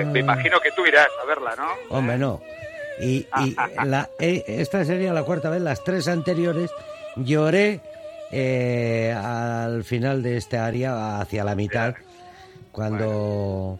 Eh, 0.00 0.04
Me 0.06 0.20
imagino 0.20 0.60
que 0.60 0.70
tú 0.72 0.86
irás 0.86 1.08
a 1.22 1.26
verla, 1.26 1.54
¿no? 1.56 1.96
Hombre, 1.96 2.16
no. 2.18 2.40
Y, 3.00 3.26
y 3.40 3.56
la, 3.84 4.10
eh, 4.18 4.44
esta 4.46 4.84
sería 4.84 5.12
la 5.12 5.22
cuarta 5.22 5.50
vez, 5.50 5.62
las 5.62 5.82
tres 5.84 6.06
anteriores 6.08 6.70
lloré 7.16 7.80
eh, 8.32 9.12
al 9.16 9.84
final 9.84 10.22
de 10.22 10.36
este 10.36 10.58
área, 10.58 11.20
hacia 11.20 11.44
la 11.44 11.54
mitad, 11.54 11.94
cuando, 12.72 13.78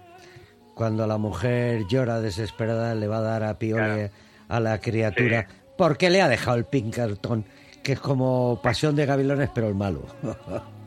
cuando 0.74 1.06
la 1.06 1.18
mujer 1.18 1.86
llora 1.88 2.20
desesperada, 2.20 2.94
le 2.94 3.06
va 3.06 3.18
a 3.18 3.22
dar 3.22 3.44
a 3.44 3.58
Piole 3.58 4.10
a 4.48 4.60
la 4.60 4.78
criatura, 4.78 5.46
porque 5.76 6.10
le 6.10 6.20
ha 6.20 6.28
dejado 6.28 6.56
el 6.56 6.64
Pinkerton, 6.64 7.44
que 7.82 7.92
es 7.92 8.00
como 8.00 8.60
Pasión 8.62 8.96
de 8.96 9.06
Gavilones, 9.06 9.50
pero 9.54 9.68
el 9.68 9.76
malo. 9.76 10.04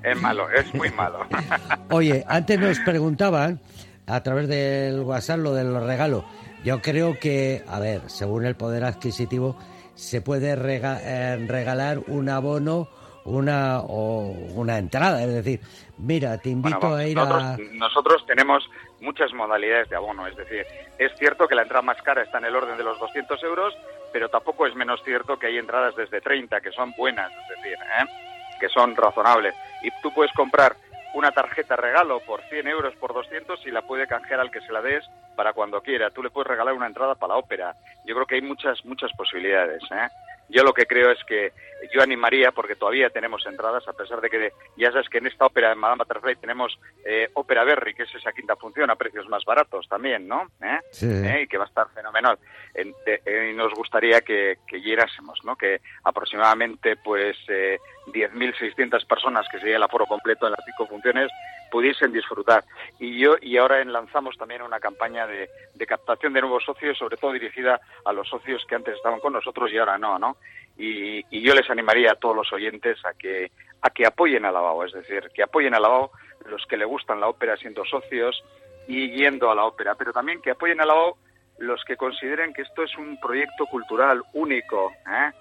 Es 0.04 0.22
malo, 0.22 0.50
es 0.52 0.74
muy 0.74 0.90
malo. 0.92 1.20
Oye, 1.90 2.26
antes 2.28 2.60
nos 2.60 2.80
preguntaban 2.80 3.62
a 4.06 4.22
través 4.22 4.50
del 4.50 5.00
WhatsApp 5.00 5.40
lo 5.40 5.54
de 5.54 5.64
los 5.64 5.82
regalos. 5.82 6.26
Yo 6.64 6.82
creo 6.82 7.20
que, 7.20 7.64
a 7.68 7.80
ver, 7.80 8.10
según 8.10 8.46
el 8.46 8.56
poder 8.56 8.84
adquisitivo, 8.86 9.58
se 9.96 10.22
puede 10.22 10.56
rega- 10.56 11.00
eh, 11.04 11.46
regalar 11.48 12.00
un 12.08 12.30
abono, 12.30 12.88
una 13.26 13.80
o 13.82 14.32
una 14.56 14.78
entrada. 14.78 15.24
Es 15.24 15.34
decir, 15.34 15.60
mira, 15.98 16.38
te 16.38 16.50
invito 16.50 16.80
Bueno, 16.80 16.96
a 16.96 17.06
ir 17.06 17.16
nosotros, 17.16 17.44
a. 17.44 17.58
nosotros 17.74 18.26
tenemos 18.26 18.70
muchas 19.02 19.34
modalidades 19.34 19.90
de 19.90 19.96
abono, 19.98 20.26
es 20.28 20.36
decir, 20.38 20.66
es 20.98 21.12
cierto 21.20 21.48
que 21.48 21.56
la 21.56 21.64
entrada 21.64 21.82
más 21.82 22.02
cara 22.02 22.24
está 22.24 22.38
en 22.38 22.46
el 22.46 22.56
orden 22.56 22.78
de 22.78 22.84
los 22.84 22.98
200 23.00 23.42
euros, 23.44 23.74
pero 24.14 24.30
tampoco 24.30 24.66
es 24.66 24.76
menos 24.76 25.02
cierto 25.04 25.38
que 25.38 25.48
hay 25.48 25.58
entradas 25.58 25.96
desde 25.96 26.22
30 26.22 26.62
que 26.62 26.72
son 26.72 26.94
buenas, 26.98 27.32
es 27.32 27.58
decir, 27.58 27.74
¿eh? 27.74 28.06
que 28.60 28.70
son 28.70 28.96
razonables. 28.96 29.54
Y 29.84 29.90
tú 30.02 30.14
puedes 30.14 30.32
comprar 30.34 30.76
una 31.14 31.32
tarjeta 31.32 31.76
regalo 31.76 32.20
por 32.22 32.42
100 32.50 32.68
euros, 32.68 32.96
por 32.96 33.14
200 33.14 33.66
y 33.66 33.72
la 33.72 33.84
puede 33.84 34.08
canjear 34.08 34.40
al 34.40 34.52
que 34.52 34.62
se 34.62 34.72
la 34.72 34.82
des 34.82 35.04
para 35.36 35.54
cuando 35.54 35.82
quiera. 35.82 36.10
Tú 36.10 36.24
le 36.24 36.30
puedes 36.30 36.48
regalar 36.48 36.74
una 36.74 36.88
entrada 36.88 37.16
para 37.16 37.34
la 37.34 37.40
ópera. 37.40 37.76
Yo 38.06 38.16
creo 38.16 38.26
que 38.26 38.36
hay 38.36 38.42
muchas, 38.42 38.84
muchas 38.86 39.12
posibilidades. 39.14 39.84
¿eh? 39.92 40.08
Yo 40.50 40.64
lo 40.64 40.74
que 40.74 40.86
creo 40.86 41.12
es 41.12 41.24
que 41.26 41.52
yo 41.94 42.02
animaría, 42.02 42.52
porque 42.52 42.76
todavía 42.76 43.10
tenemos 43.10 43.46
entradas, 43.46 43.88
a 43.88 43.94
pesar 43.94 44.22
de 44.22 44.30
que 44.30 44.52
ya 44.78 44.92
sabes 44.92 45.10
que 45.10 45.18
en 45.18 45.28
esta 45.28 45.46
ópera 45.46 45.70
de 45.70 45.76
Madame 45.76 46.04
Butterfly 46.04 46.36
tenemos 46.36 46.78
eh, 47.06 47.30
Ópera 47.34 47.64
Berry, 47.64 47.94
que 47.94 48.04
es 48.04 48.16
esa 48.16 48.32
quinta 48.32 48.56
función, 48.56 48.90
a 48.90 48.96
precios 48.96 49.28
más 49.30 49.44
baratos 49.46 49.88
también, 49.88 50.28
¿no? 50.28 50.48
¿Eh? 50.62 50.80
Sí. 50.92 51.08
¿Eh? 51.08 51.42
Y 51.44 51.48
que 51.48 51.58
va 51.58 51.66
a 51.66 51.68
estar 51.68 51.90
fenomenal. 51.90 52.38
Eh, 52.76 53.52
y 53.52 53.56
nos 53.56 53.74
gustaría 53.74 54.22
que, 54.22 54.60
que 54.68 54.82
llegásemos, 54.82 55.40
¿no? 55.44 55.56
Que 55.56 55.82
aproximadamente, 56.04 56.98
pues, 56.98 57.38
eh, 57.48 57.80
10.600 58.08 59.06
personas, 59.08 59.48
que 59.50 59.60
sería 59.60 59.78
el 59.78 59.84
aforo 59.84 60.06
completo 60.06 60.46
en 60.46 60.52
las 60.52 60.66
cinco 60.66 60.88
funciones, 60.88 61.30
pudiesen 61.72 62.12
disfrutar. 62.12 62.64
Y 63.00 63.20
yo 63.20 63.36
y 63.42 63.58
ahora 63.58 63.84
lanzamos 63.84 64.38
también 64.38 64.62
una 64.62 64.80
campaña 64.80 65.26
de, 65.26 65.50
captación 65.88 66.34
de 66.34 66.42
nuevos 66.42 66.64
socios, 66.64 66.98
sobre 66.98 67.18
todo 67.18 67.32
dirigida 67.32 67.80
a 68.06 68.14
los 68.14 68.28
socios 68.30 68.64
que 68.68 68.76
antes 68.76 68.96
estaban 68.96 69.20
con 69.20 69.34
nosotros 69.34 69.72
y 69.72 69.78
ahora 69.78 69.98
no, 69.98 70.20
¿no? 70.20 70.38
Y, 70.78 71.24
yo 71.42 71.54
les 71.54 71.70
animaría 71.70 72.12
a 72.12 72.16
todos 72.16 72.36
los 72.36 72.54
oyentes 72.54 73.04
a 73.06 73.14
que 73.14 73.52
a 73.82 73.90
que 73.90 74.06
apoyen 74.06 74.46
a 74.46 74.52
Lavabo, 74.52 74.86
es 74.86 74.94
decir, 74.94 75.30
que 75.34 75.44
apoyen 75.44 75.74
a 75.74 75.80
Lavabo 75.80 76.12
los 76.46 76.66
que 76.68 76.78
le 76.78 76.86
gustan 76.86 77.20
la 77.20 77.28
ópera 77.28 77.58
siendo 77.58 77.84
socios 77.84 78.42
y 78.88 79.12
yendo 79.12 79.52
a 79.52 79.56
la 79.56 79.66
ópera, 79.66 79.96
pero 79.96 80.14
también 80.14 80.42
que 80.42 80.52
apoyen 80.52 80.80
a 80.80 80.86
Lavabo 80.86 81.18
los 81.58 81.84
que 81.84 81.98
consideren 81.98 82.54
que 82.54 82.62
esto 82.62 82.84
es 82.84 82.98
un 82.98 83.20
proyecto 83.20 83.66
cultural 83.66 84.24
único, 84.34 84.94
¿eh? 85.06 85.32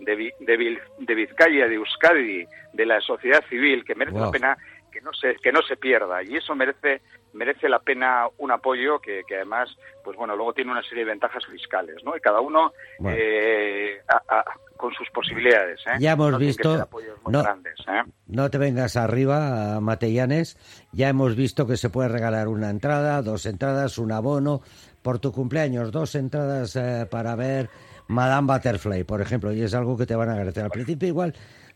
De, 0.00 0.34
de, 0.40 0.78
de 0.98 1.14
Vizcaya, 1.14 1.66
de 1.68 1.74
Euskadi, 1.76 2.46
de 2.72 2.86
la 2.86 3.00
sociedad 3.00 3.44
civil, 3.48 3.84
que 3.84 3.94
merece 3.94 4.16
Wow. 4.18 4.26
la 4.26 4.30
pena 4.32 4.58
que 4.90 5.00
no 5.02 5.12
se 5.12 5.36
que 5.36 5.52
no 5.52 5.62
se 5.62 5.76
pierda 5.76 6.20
y 6.24 6.34
eso 6.36 6.52
merece 6.56 7.00
merece 7.32 7.68
la 7.68 7.78
pena 7.78 8.26
un 8.38 8.50
apoyo 8.50 8.98
que, 8.98 9.22
que 9.24 9.36
además 9.36 9.68
pues 10.02 10.16
bueno 10.16 10.34
luego 10.34 10.52
tiene 10.52 10.72
una 10.72 10.82
serie 10.82 11.04
de 11.04 11.12
ventajas 11.12 11.46
fiscales 11.46 12.02
no 12.04 12.16
y 12.16 12.20
cada 12.20 12.40
uno 12.40 12.72
Bueno. 12.98 13.16
eh, 13.16 14.00
a- 14.08 14.38
a- 14.40 14.44
con 14.76 14.92
sus 14.94 15.08
posibilidades 15.10 15.78
¿eh? 15.86 15.90
Ya 16.00 16.12
hemos 16.14 16.32
No 16.32 16.38
visto- 16.38 16.88
no. 17.28 17.42
grandes 17.44 17.78
¿eh? 17.86 18.02
No 18.26 18.50
te 18.50 18.58
vengas 18.58 18.96
arriba, 18.96 19.78
Matellanes. 19.80 20.56
Ya 20.92 21.08
hemos 21.08 21.36
visto 21.36 21.68
que 21.68 21.76
se 21.76 21.90
puede 21.90 22.08
regalar 22.08 22.48
una 22.48 22.70
entrada, 22.70 23.22
dos 23.22 23.46
entradas, 23.46 23.96
un 23.98 24.10
abono 24.10 24.60
por 25.02 25.20
tu 25.20 25.30
cumpleaños, 25.32 25.92
dos 25.92 26.14
entradas 26.16 26.74
eh, 26.76 27.06
para 27.08 27.36
ver 27.36 27.68
Madame 28.10 28.52
Butterfly, 28.52 29.04
por 29.04 29.20
ejemplo, 29.20 29.52
y 29.52 29.62
es 29.62 29.72
algo 29.72 29.96
que 29.96 30.04
te 30.06 30.16
van 30.16 30.28
a 30.28 30.32
agradecer. 30.32 30.64
Al 30.64 30.70
principio 30.70 31.06
igual 31.08 31.34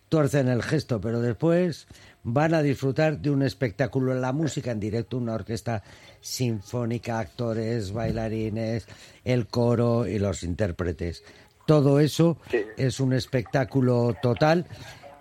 tuercen 0.09 0.49
el 0.49 0.63
gesto, 0.63 1.01
pero 1.01 1.21
después 1.21 1.87
van 2.25 2.55
a 2.55 2.63
disfrutar 2.63 3.19
de 3.21 3.31
un 3.31 3.43
espectáculo, 3.43 4.15
la 4.15 4.33
música 4.33 4.71
en 4.73 4.81
directo, 4.81 5.17
una 5.17 5.35
orquesta 5.35 5.83
sinfónica, 6.21 7.19
actores, 7.21 7.93
bailarines, 7.93 8.87
el 9.25 9.47
coro 9.47 10.07
y 10.09 10.19
los 10.19 10.43
intérpretes. 10.43 11.23
Todo 11.67 12.01
eso 12.01 12.39
Sí. 12.51 12.59
es 12.77 12.99
un 13.01 13.13
espectáculo 13.13 14.17
total. 14.21 14.67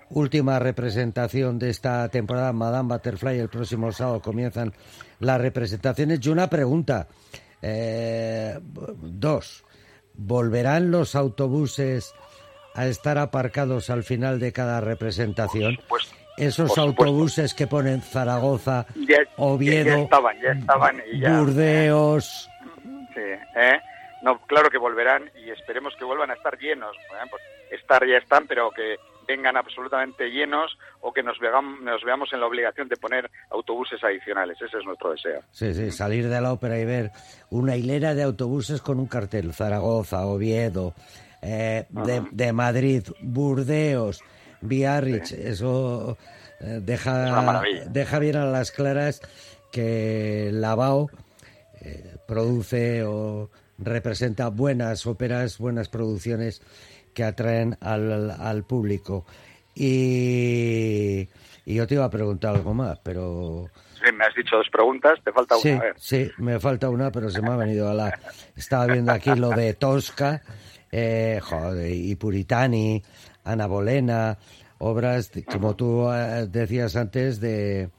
Última 0.10 0.60
representación 0.60 1.60
de 1.60 1.70
esta 1.70 2.08
temporada, 2.10 2.52
Madame 2.54 2.94
Butterfly. 2.94 3.40
El 3.40 3.50
próximo 3.50 3.92
sábado 3.92 4.22
comienzan 4.22 4.74
las 5.20 5.40
representaciones. 5.40 6.20
Y 6.26 6.30
una 6.30 6.50
pregunta. 6.50 7.08
eh, 7.66 8.60
dos. 9.02 9.64
¿Volverán 10.16 10.92
los 10.92 11.16
autobuses 11.16 12.14
a 12.76 12.88
estar 12.88 13.18
aparcados 13.18 13.90
al 13.90 14.04
final 14.04 14.40
de 14.40 14.52
cada 14.54 14.82
representación? 14.82 15.78
Por. 15.88 16.02
Esos 16.36 16.70
Por 16.74 16.80
autobuses 16.80 17.54
que 17.54 17.68
ponen 17.68 18.02
Zaragoza, 18.02 18.88
Ya- 18.96 19.18
Oviedo, 19.38 19.86
ya 19.86 20.02
estaban 20.02 20.42
ya 20.42 20.52
estaban 20.54 21.04
y 21.12 21.20
ya 21.20 21.38
Burdeos. 21.40 22.50
Sí, 23.14 23.22
¿eh? 23.56 23.80
No, 24.24 24.40
claro 24.48 24.72
que 24.72 24.80
volverán 24.80 25.30
y 25.46 25.52
esperemos 25.52 25.94
que 25.96 26.06
vuelvan 26.06 26.32
a 26.32 26.34
estar 26.34 26.58
llenos. 26.58 26.96
¿eh? 26.96 27.28
Pues 27.30 27.44
estar 27.70 28.04
ya 28.08 28.18
están, 28.18 28.48
pero 28.48 28.72
que 28.72 28.96
vengan 29.28 29.58
absolutamente 29.58 30.30
llenos 30.30 30.78
o 31.02 31.12
que 31.14 31.24
nos 31.24 31.40
veamos, 31.40 31.82
nos 31.82 32.04
veamos 32.04 32.32
en 32.34 32.40
la 32.40 32.48
obligación 32.48 32.88
de 32.88 32.98
poner 32.98 33.30
autobuses 33.50 34.04
adicionales. 34.04 34.62
Ese 34.62 34.78
es 34.78 34.86
nuestro 34.86 35.12
deseo. 35.12 35.42
Sí, 35.52 35.74
sí, 35.74 35.92
salir 35.92 36.30
de 36.30 36.42
la 36.42 36.54
ópera 36.54 36.80
y 36.80 36.86
ver 36.86 37.12
una 37.50 37.76
hilera 37.76 38.16
de 38.16 38.24
autobuses 38.24 38.82
con 38.82 39.00
un 39.00 39.08
cartel. 39.08 39.54
Zaragoza, 39.54 40.26
Oviedo, 40.26 40.94
eh, 41.42 41.86
de, 41.90 42.24
de 42.32 42.54
Madrid, 42.54 43.04
Burdeos, 43.22 44.24
Biarritz. 44.62 45.32
Eso 45.34 46.18
eh, 46.60 46.80
deja, 46.82 47.64
Es 47.68 47.92
deja 47.92 48.20
bien 48.20 48.38
a 48.38 48.46
las 48.46 48.72
claras 48.72 49.22
que 49.72 50.50
Lavao 50.54 51.10
eh, 51.82 52.16
produce 52.28 53.04
o 53.04 53.50
representa 53.78 54.50
buenas 54.50 55.06
óperas, 55.06 55.58
buenas 55.58 55.90
producciones 55.90 56.62
que 57.14 57.24
atraen 57.24 57.78
al, 57.82 58.32
al 58.32 58.64
público. 58.64 59.26
Y, 59.76 61.28
y 61.66 61.76
yo 61.76 61.88
te 61.88 61.96
iba 61.96 62.06
a 62.06 62.10
preguntar 62.10 62.56
algo 62.56 62.74
más, 62.74 63.00
pero... 63.00 63.70
Sí, 64.04 64.12
me 64.12 64.26
has 64.26 64.36
dicho 64.36 64.58
dos 64.58 64.68
preguntas, 64.70 65.20
te 65.24 65.32
falta 65.32 65.56
Sí, 65.56 65.70
una. 65.72 65.80
A 65.80 65.84
ver. 65.84 65.94
sí, 65.98 66.30
me 66.38 66.60
falta 66.60 66.90
una, 66.90 67.12
pero 67.12 67.30
se 67.30 67.42
me 67.42 67.50
ha 67.52 67.56
venido 67.56 67.90
a 67.90 67.94
la... 67.94 68.20
Estaba 68.56 68.88
viendo 68.88 69.12
aquí 69.14 69.34
lo 69.36 69.50
de 69.52 69.74
Tosca, 69.74 70.42
eh, 70.92 71.40
joder, 71.42 71.90
y 71.92 72.14
Puritani, 72.16 73.02
Ana 73.46 73.68
Bolena, 73.68 74.38
obras, 74.80 75.32
de- 75.32 75.46
como 75.46 75.76
tú 75.76 76.12
eh, 76.12 76.48
decías 76.50 76.96
antes, 76.98 77.40
de, 77.40 77.90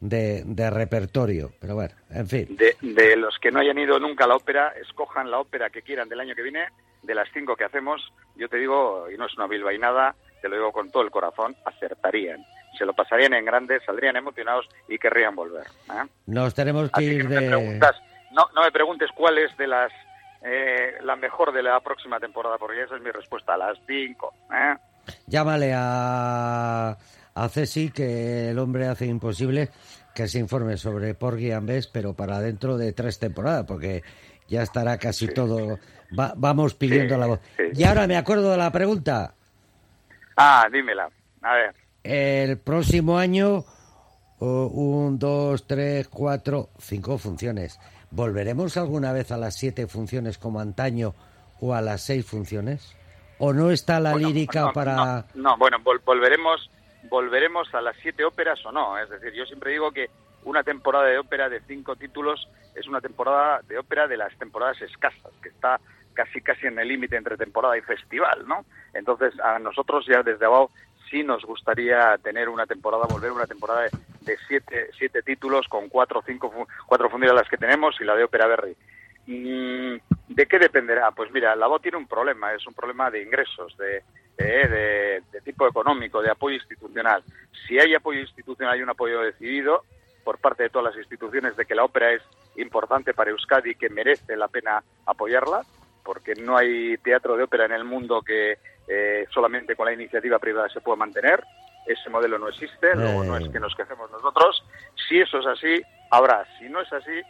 de, 0.00 0.42
de 0.46 0.70
repertorio. 0.70 1.52
Pero 1.60 1.74
bueno, 1.74 1.94
en 2.10 2.26
fin. 2.26 2.56
De, 2.56 2.74
de 2.80 3.16
los 3.16 3.38
que 3.38 3.50
no 3.50 3.60
hayan 3.60 3.78
ido 3.78 3.98
nunca 4.00 4.24
a 4.24 4.28
la 4.28 4.36
ópera, 4.36 4.72
escojan 4.80 5.30
la 5.30 5.38
ópera 5.38 5.68
que 5.70 5.82
quieran 5.82 6.08
del 6.08 6.20
año 6.20 6.34
que 6.34 6.42
viene. 6.42 6.64
De 7.02 7.14
las 7.16 7.28
cinco 7.34 7.56
que 7.56 7.64
hacemos, 7.64 8.00
yo 8.36 8.48
te 8.48 8.56
digo, 8.56 9.10
y 9.10 9.16
no 9.16 9.26
es 9.26 9.34
una 9.36 9.46
bilbainada, 9.46 10.14
te 10.40 10.48
lo 10.48 10.56
digo 10.56 10.72
con 10.72 10.90
todo 10.90 11.02
el 11.02 11.10
corazón, 11.10 11.56
acertarían. 11.64 12.44
Se 12.78 12.86
lo 12.86 12.94
pasarían 12.94 13.34
en 13.34 13.44
grande, 13.44 13.80
saldrían 13.84 14.16
emocionados 14.16 14.66
y 14.88 14.98
querrían 14.98 15.36
volver. 15.36 15.66
¿eh? 15.90 16.06
Nos 16.26 16.54
tenemos 16.54 16.90
que 16.90 17.00
Así 17.00 17.06
que 17.08 17.14
ir 17.14 17.24
no 17.24 17.30
me 17.30 17.40
de... 17.40 17.48
preguntas, 17.48 17.96
no, 18.32 18.46
no 18.54 18.62
me 18.62 18.72
preguntes 18.72 19.10
cuál 19.14 19.38
es 19.38 19.56
de 19.56 19.66
las 19.66 19.92
eh, 20.42 20.94
la 21.02 21.14
mejor 21.16 21.52
de 21.52 21.62
la 21.62 21.78
próxima 21.80 22.18
temporada, 22.18 22.58
porque 22.58 22.82
esa 22.82 22.96
es 22.96 23.02
mi 23.02 23.10
respuesta, 23.10 23.56
las 23.56 23.78
cinco. 23.86 24.34
¿eh? 24.52 24.74
Llámale 25.26 25.72
a, 25.74 26.96
a 27.34 27.48
Ceci, 27.48 27.90
que 27.90 28.50
el 28.50 28.58
hombre 28.58 28.86
hace 28.88 29.06
imposible 29.06 29.68
que 30.14 30.28
se 30.28 30.38
informe 30.38 30.76
sobre 30.76 31.14
Porgy 31.14 31.52
and 31.52 31.68
Bess, 31.68 31.86
pero 31.86 32.14
para 32.14 32.40
dentro 32.40 32.76
de 32.76 32.92
tres 32.92 33.18
temporadas, 33.18 33.64
porque 33.66 34.02
ya 34.48 34.62
estará 34.62 34.98
casi 34.98 35.28
todo. 35.28 35.78
va- 36.18 36.34
vamos 36.36 36.74
pidiendo 36.74 37.14
Sí, 37.14 37.20
la 37.20 37.26
voz. 37.26 37.40
sí. 37.56 37.62
Y 37.74 37.84
ahora 37.84 38.06
me 38.06 38.16
acuerdo 38.16 38.50
de 38.50 38.56
la 38.58 38.70
pregunta. 38.70 39.34
Ah, 40.36 40.66
dímela. 40.72 41.08
A 41.42 41.54
ver, 41.54 41.74
El 42.04 42.58
próximo 42.58 43.16
año, 43.18 43.64
oh, 44.38 44.66
un, 44.66 45.18
dos, 45.18 45.66
tres, 45.66 46.08
cuatro, 46.08 46.70
cinco 46.78 47.16
funciones. 47.18 47.78
¿Volveremos 48.10 48.76
alguna 48.76 49.12
vez 49.12 49.30
a 49.32 49.36
las 49.38 49.54
siete 49.56 49.86
funciones 49.86 50.36
como 50.38 50.60
antaño 50.60 51.14
o 51.60 51.74
a 51.74 51.80
las 51.80 52.02
seis 52.02 52.26
funciones? 52.26 52.94
¿O 53.38 53.52
no 53.52 53.70
está 53.70 53.98
la 54.00 54.12
Bueno, 54.12 54.28
lírica 54.28 54.60
no, 54.62 54.72
para.? 54.72 54.94
No, 54.96 55.24
no, 55.34 55.56
bueno, 55.56 55.78
vol- 55.78 56.02
volveremos, 56.04 56.70
volveremos 57.08 57.72
a 57.74 57.80
las 57.80 57.96
siete 58.02 58.24
óperas 58.24 58.64
o 58.66 58.72
no. 58.72 58.98
Es 58.98 59.08
decir, 59.08 59.32
yo 59.32 59.44
siempre 59.46 59.72
digo 59.72 59.90
que 59.92 60.10
una 60.44 60.62
temporada 60.62 61.06
de 61.06 61.18
ópera 61.18 61.48
de 61.48 61.60
cinco 61.60 61.96
títulos 61.96 62.48
es 62.74 62.86
una 62.86 63.00
temporada 63.00 63.60
de 63.68 63.78
ópera 63.78 64.06
de 64.06 64.16
las 64.16 64.36
temporadas 64.38 64.80
escasas, 64.82 65.32
que 65.42 65.48
está 65.48 65.80
casi 66.14 66.40
casi 66.40 66.66
en 66.66 66.78
el 66.78 66.88
límite 66.88 67.16
entre 67.16 67.36
temporada 67.36 67.76
y 67.76 67.82
festival, 67.82 68.46
¿no? 68.46 68.64
Entonces, 68.92 69.38
a 69.40 69.58
nosotros 69.58 70.06
ya 70.06 70.22
desde 70.22 70.44
abajo 70.44 70.70
sí 71.10 71.22
nos 71.22 71.44
gustaría 71.44 72.16
tener 72.18 72.48
una 72.48 72.66
temporada, 72.66 73.06
volver 73.08 73.32
una 73.32 73.46
temporada 73.46 73.82
de, 74.20 74.36
siete, 74.48 74.90
siete 74.98 75.22
títulos 75.22 75.68
con 75.68 75.88
cuatro 75.88 76.20
o 76.20 76.22
cinco, 76.22 76.66
cuatro 76.86 77.10
fundidas 77.10 77.34
las 77.34 77.48
que 77.48 77.58
tenemos 77.58 78.00
y 78.00 78.04
la 78.04 78.14
de 78.14 78.24
Ópera 78.24 78.46
Berry. 78.46 78.76
Mm, 79.26 79.96
¿De 80.28 80.46
qué 80.46 80.58
dependerá? 80.58 81.10
Pues 81.12 81.30
mira, 81.30 81.54
la 81.54 81.66
voz 81.66 81.82
tiene 81.82 81.98
un 81.98 82.08
problema, 82.08 82.52
es 82.54 82.66
un 82.66 82.74
problema 82.74 83.10
de 83.10 83.22
ingresos, 83.22 83.76
de, 83.76 84.02
de, 84.38 85.22
de, 85.30 85.40
tipo 85.42 85.68
económico, 85.68 86.22
de 86.22 86.30
apoyo 86.30 86.56
institucional. 86.56 87.22
Si 87.66 87.78
hay 87.78 87.94
apoyo 87.94 88.20
institucional 88.20 88.78
y 88.78 88.82
un 88.82 88.90
apoyo 88.90 89.20
decidido 89.20 89.84
por 90.24 90.38
parte 90.38 90.64
de 90.64 90.70
todas 90.70 90.94
las 90.94 91.02
instituciones 91.02 91.56
de 91.56 91.64
que 91.64 91.74
la 91.74 91.84
ópera 91.84 92.12
es 92.12 92.22
importante 92.56 93.14
para 93.14 93.30
Euskadi 93.30 93.70
y 93.70 93.74
que 93.74 93.88
merece 93.88 94.36
la 94.36 94.48
pena 94.48 94.82
apoyarla, 95.06 95.62
porque 96.04 96.34
no 96.34 96.56
hay 96.56 96.96
teatro 96.98 97.36
de 97.36 97.44
ópera 97.44 97.66
en 97.66 97.72
el 97.72 97.84
mundo 97.84 98.22
que 98.22 98.58
eh, 98.88 99.26
solamente 99.30 99.76
con 99.76 99.86
la 99.86 99.92
iniciativa 99.92 100.38
privada 100.38 100.68
se 100.68 100.80
pueda 100.80 100.96
mantener. 100.96 101.42
Ese 101.86 102.10
modelo 102.10 102.38
no 102.38 102.48
existe, 102.48 102.94
luego 102.94 103.24
no 103.24 103.36
es 103.36 103.48
que 103.48 103.58
nos 103.58 103.74
quejemos 103.74 104.10
nosotros. 104.10 104.64
Si 105.08 105.20
eso 105.20 105.38
es 105.40 105.46
así, 105.46 105.82
habrá. 106.10 106.46
Si 106.58 106.68
no 106.68 106.80
es 106.80 106.92
así, 106.92 107.20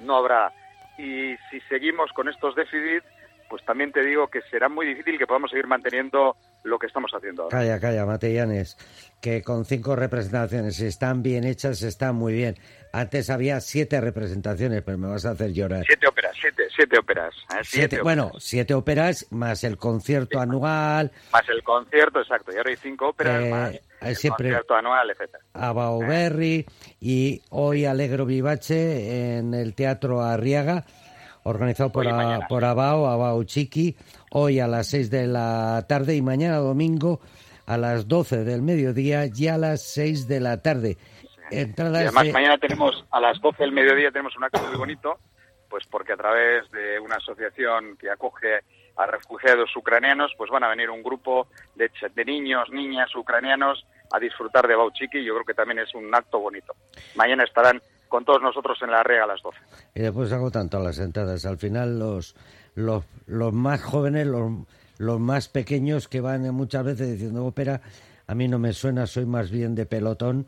no 0.00 0.16
habrá. 0.16 0.52
Y 0.98 1.36
si 1.50 1.60
seguimos 1.68 2.12
con 2.12 2.28
estos 2.28 2.54
déficits, 2.56 3.06
pues 3.48 3.64
también 3.64 3.92
te 3.92 4.02
digo 4.02 4.28
que 4.28 4.42
será 4.42 4.68
muy 4.68 4.86
difícil 4.86 5.18
que 5.18 5.26
podamos 5.26 5.50
seguir 5.50 5.66
manteniendo 5.66 6.36
lo 6.64 6.78
que 6.78 6.86
estamos 6.86 7.10
haciendo 7.14 7.44
ahora. 7.44 7.58
Calla, 7.58 7.80
calla, 7.80 8.06
Matellanes, 8.06 8.76
que 9.20 9.42
con 9.42 9.64
cinco 9.64 9.94
representaciones 9.96 10.80
están 10.80 11.22
bien 11.22 11.44
hechas, 11.44 11.82
están 11.82 12.16
muy 12.16 12.32
bien. 12.32 12.56
Antes 12.92 13.30
había 13.30 13.60
siete 13.60 14.00
representaciones, 14.00 14.82
pero 14.82 14.98
me 14.98 15.08
vas 15.08 15.24
a 15.26 15.30
hacer 15.30 15.52
llorar. 15.52 15.84
Siete 15.86 16.06
óperas, 16.06 16.36
siete, 16.40 16.64
siete 16.74 16.98
óperas. 16.98 17.34
¿eh? 17.50 17.60
Siete, 17.62 18.02
Bueno, 18.02 18.32
siete 18.38 18.74
óperas 18.74 19.26
más 19.30 19.64
el 19.64 19.76
concierto 19.76 20.40
anual. 20.40 21.10
Más 21.32 21.48
el 21.48 21.62
concierto, 21.62 22.20
exacto. 22.20 22.52
Y 22.52 22.56
ahora 22.56 22.70
hay 22.70 22.76
cinco 22.76 23.08
óperas 23.08 23.42
eh, 23.42 23.50
más 23.50 23.74
el 24.00 24.30
concierto 24.30 24.74
anual, 24.74 25.10
etc. 25.10 25.36
Abao 25.54 26.00
Berry 26.00 26.66
y 27.00 27.42
hoy 27.50 27.84
Alegro 27.84 28.26
Vivace 28.26 29.38
en 29.38 29.54
el 29.54 29.74
Teatro 29.74 30.20
Arriaga 30.22 30.84
organizado 31.44 31.92
por, 31.92 32.06
por 32.48 32.64
Abao, 32.64 33.06
Abao 33.06 33.44
Chiqui, 33.44 33.96
hoy 34.30 34.60
a 34.60 34.66
las 34.66 34.88
6 34.88 35.10
de 35.10 35.26
la 35.26 35.84
tarde 35.88 36.16
y 36.16 36.22
mañana 36.22 36.56
domingo 36.56 37.20
a 37.66 37.76
las 37.78 38.08
12 38.08 38.44
del 38.44 38.62
mediodía 38.62 39.26
y 39.34 39.48
a 39.48 39.58
las 39.58 39.82
6 39.82 40.26
de 40.26 40.40
la 40.40 40.60
tarde. 40.60 40.96
además 41.50 42.28
mañana 42.32 42.58
tenemos 42.58 43.04
a 43.10 43.20
las 43.20 43.40
12 43.40 43.62
del 43.62 43.72
mediodía 43.72 44.10
tenemos 44.10 44.36
un 44.36 44.44
acto 44.44 44.60
muy 44.62 44.76
bonito, 44.76 45.18
pues 45.68 45.86
porque 45.86 46.12
a 46.12 46.16
través 46.16 46.70
de 46.70 46.98
una 46.98 47.16
asociación 47.16 47.96
que 47.98 48.10
acoge 48.10 48.60
a 48.96 49.06
refugiados 49.06 49.74
ucranianos, 49.76 50.32
pues 50.38 50.50
van 50.50 50.64
a 50.64 50.68
venir 50.68 50.88
un 50.88 51.02
grupo 51.02 51.48
de, 51.74 51.90
de 52.14 52.24
niños, 52.24 52.70
niñas 52.70 53.14
ucranianos 53.14 53.84
a 54.12 54.20
disfrutar 54.20 54.68
de 54.68 54.76
Bauchiki 54.76 55.18
y 55.18 55.24
yo 55.24 55.34
creo 55.34 55.44
que 55.44 55.54
también 55.54 55.80
es 55.80 55.94
un 55.94 56.14
acto 56.14 56.38
bonito. 56.38 56.74
Mañana 57.16 57.44
estarán 57.44 57.82
con 58.14 58.24
todos 58.24 58.40
nosotros 58.40 58.78
en 58.80 58.92
la 58.92 59.02
rega 59.02 59.24
a 59.24 59.26
las 59.26 59.42
12. 59.42 59.58
Y 59.96 60.02
después 60.02 60.30
hago 60.30 60.48
tanto 60.48 60.78
las 60.78 61.00
entradas. 61.00 61.44
Al 61.46 61.58
final 61.58 61.98
los, 61.98 62.36
los, 62.76 63.02
los 63.26 63.52
más 63.52 63.82
jóvenes, 63.82 64.28
los, 64.28 64.52
los 64.98 65.18
más 65.18 65.48
pequeños 65.48 66.06
que 66.06 66.20
van 66.20 66.48
muchas 66.54 66.84
veces 66.84 67.10
diciendo 67.10 67.44
ópera, 67.44 67.80
a 68.28 68.34
mí 68.36 68.46
no 68.46 68.60
me 68.60 68.72
suena, 68.72 69.08
soy 69.08 69.26
más 69.26 69.50
bien 69.50 69.74
de 69.74 69.84
pelotón 69.86 70.46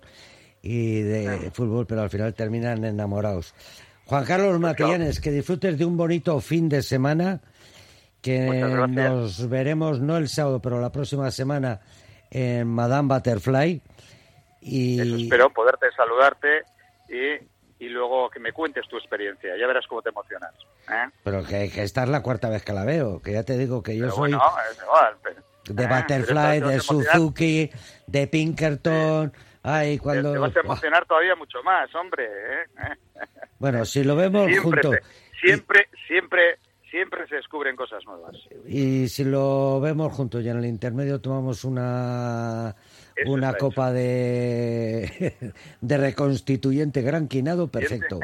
y 0.62 1.00
de 1.00 1.50
fútbol, 1.52 1.88
pero 1.88 2.02
al 2.02 2.11
final 2.11 2.35
terminan 2.35 2.85
enamorados. 2.85 3.52
Juan 4.04 4.25
Carlos 4.25 4.50
pues 4.50 4.61
Matellanes, 4.61 5.20
que 5.20 5.32
disfrutes 5.32 5.76
de 5.76 5.85
un 5.85 5.96
bonito 5.96 6.38
fin 6.38 6.68
de 6.68 6.82
semana, 6.82 7.40
que 8.23 8.49
nos 8.88 9.49
veremos 9.49 9.99
no 9.99 10.18
el 10.18 10.28
sábado, 10.28 10.62
pero 10.62 10.80
la 10.80 10.92
próxima 10.92 11.32
semana 11.32 11.80
en 12.30 12.68
Madame 12.68 13.12
Butterfly. 13.12 13.82
Y... 14.61 15.00
Eso 15.00 15.16
espero, 15.16 15.50
poderte 15.50 15.87
saludarte 15.96 16.62
y 17.09 17.56
y 17.79 17.89
luego 17.89 18.31
que 18.31 18.41
me 18.41 18.53
cuentes 18.53 18.87
tu 18.89 18.97
experiencia. 18.97 19.57
Ya 19.59 19.67
verás 19.67 19.87
cómo 19.87 20.03
te 20.03 20.09
emocionas. 20.09 20.55
¿eh? 20.89 21.11
Pero 21.23 21.45
que, 21.45 21.71
que, 21.71 21.83
esta 21.83 22.05
es 22.05 22.09
la 22.09 22.23
cuarta 22.23 22.49
vez 22.49 22.65
que 22.65 22.73
la 22.73 22.85
veo, 22.85 23.21
que 23.21 23.33
ya 23.33 23.43
te 23.43 23.57
digo 23.57 23.83
que 23.83 23.97
yo 23.97 24.11
soy 24.11 24.33
de 24.33 25.83
¿eh? 25.83 25.89
Butterfly, 25.89 26.61
de 26.61 26.81
Suzuki, 26.81 27.71
de 28.07 28.27
Pinkerton. 28.27 29.33
Ay, 29.62 29.99
cuando... 29.99 30.33
Te, 30.33 30.39
vas 30.39 30.57
a 30.57 30.61
emocionar 30.61 31.05
todavía 31.07 31.35
mucho 31.35 31.62
más, 31.62 31.93
hombre. 31.95 32.25
¿eh? 32.25 32.67
Bueno, 33.59 33.87
si 33.87 34.05
lo 34.05 34.15
vemos 34.17 34.51
juntos... 34.59 34.97
Siempre, 35.41 35.89
siempre, 36.07 36.59
siempre 36.91 37.27
se 37.27 37.37
descubren 37.37 37.75
cosas 37.75 38.05
nuevas. 38.05 38.37
Y 38.67 39.09
si 39.09 39.25
lo 39.25 39.81
vemos 39.81 40.12
juntos 40.12 40.45
y 40.45 40.49
en 40.49 40.59
el 40.59 40.67
intermedio 40.67 41.21
tomamos 41.21 41.65
una 41.65 42.75
una 43.24 43.55
copa 43.55 43.92
de, 43.92 45.35
de 45.81 45.96
reconstituyente 45.96 47.02
gran 47.02 47.29
quinado, 47.29 47.68
perfecto. 47.68 48.20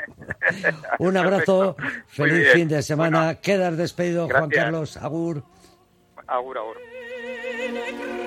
Un 0.98 1.16
abrazo, 1.16 1.76
feliz 2.08 2.52
fin 2.52 2.68
de 2.68 2.82
semana. 2.82 3.36
Quedas 3.36 3.76
despedido, 3.76 4.28
Juan 4.28 4.50
Carlos. 4.50 4.96
Agur. 4.96 5.44
Agur, 6.26 6.58
agur. 6.58 8.21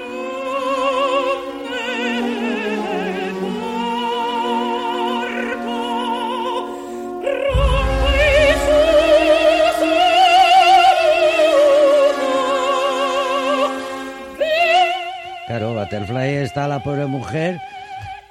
Está 16.55 16.69
la 16.69 16.81
pobre 16.81 17.05
mujer 17.05 17.59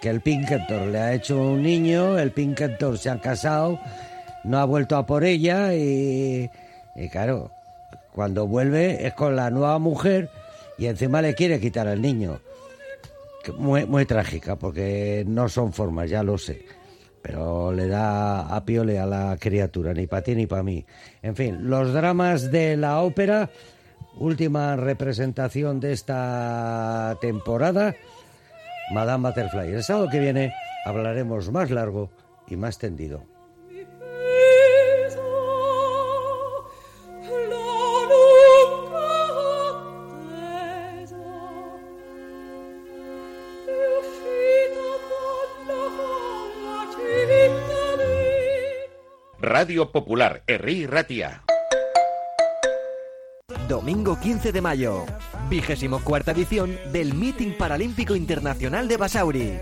que 0.00 0.08
el 0.08 0.22
Pinkerton 0.22 0.92
le 0.92 0.98
ha 0.98 1.12
hecho 1.12 1.38
un 1.38 1.62
niño, 1.62 2.18
el 2.18 2.30
Pinkerton 2.30 2.96
se 2.96 3.10
ha 3.10 3.20
casado, 3.20 3.78
no 4.44 4.58
ha 4.58 4.64
vuelto 4.64 4.96
a 4.96 5.04
por 5.04 5.24
ella 5.24 5.74
y, 5.74 6.48
claro, 7.12 7.50
cuando 8.14 8.46
vuelve 8.46 9.06
es 9.06 9.12
con 9.12 9.36
la 9.36 9.50
nueva 9.50 9.78
mujer 9.78 10.30
y 10.78 10.86
encima 10.86 11.20
le 11.20 11.34
quiere 11.34 11.60
quitar 11.60 11.86
al 11.86 12.00
niño. 12.00 12.40
Muy, 13.58 13.84
muy 13.84 14.06
trágica, 14.06 14.56
porque 14.56 15.22
no 15.26 15.50
son 15.50 15.74
formas, 15.74 16.08
ya 16.08 16.22
lo 16.22 16.38
sé. 16.38 16.64
Pero 17.20 17.72
le 17.72 17.88
da 17.88 18.56
a 18.56 18.64
piole 18.64 18.98
a 18.98 19.04
la 19.04 19.36
criatura, 19.38 19.92
ni 19.92 20.06
para 20.06 20.22
ti 20.22 20.34
ni 20.34 20.46
para 20.46 20.62
mí. 20.62 20.86
En 21.20 21.36
fin, 21.36 21.68
los 21.68 21.92
dramas 21.92 22.50
de 22.50 22.78
la 22.78 23.02
ópera 23.02 23.50
última 24.16 24.76
representación 24.76 25.80
de 25.80 25.92
esta 25.92 27.16
temporada, 27.20 27.94
Madame 28.92 29.28
Butterfly. 29.28 29.72
El 29.72 29.82
sábado 29.82 30.08
que 30.10 30.20
viene 30.20 30.52
hablaremos 30.84 31.50
más 31.50 31.70
largo 31.70 32.10
y 32.46 32.56
más 32.56 32.78
tendido. 32.78 33.24
Radio 49.40 49.92
Popular, 49.92 50.42
Herri 50.46 50.86
Ratia. 50.86 51.43
Domingo 53.68 54.18
15 54.20 54.52
de 54.52 54.60
mayo, 54.60 55.06
vigésimo 55.48 56.00
cuarta 56.00 56.32
edición 56.32 56.76
del 56.92 57.14
Meeting 57.14 57.56
Paralímpico 57.56 58.14
Internacional 58.14 58.88
de 58.88 58.96
Basauri. 58.98 59.52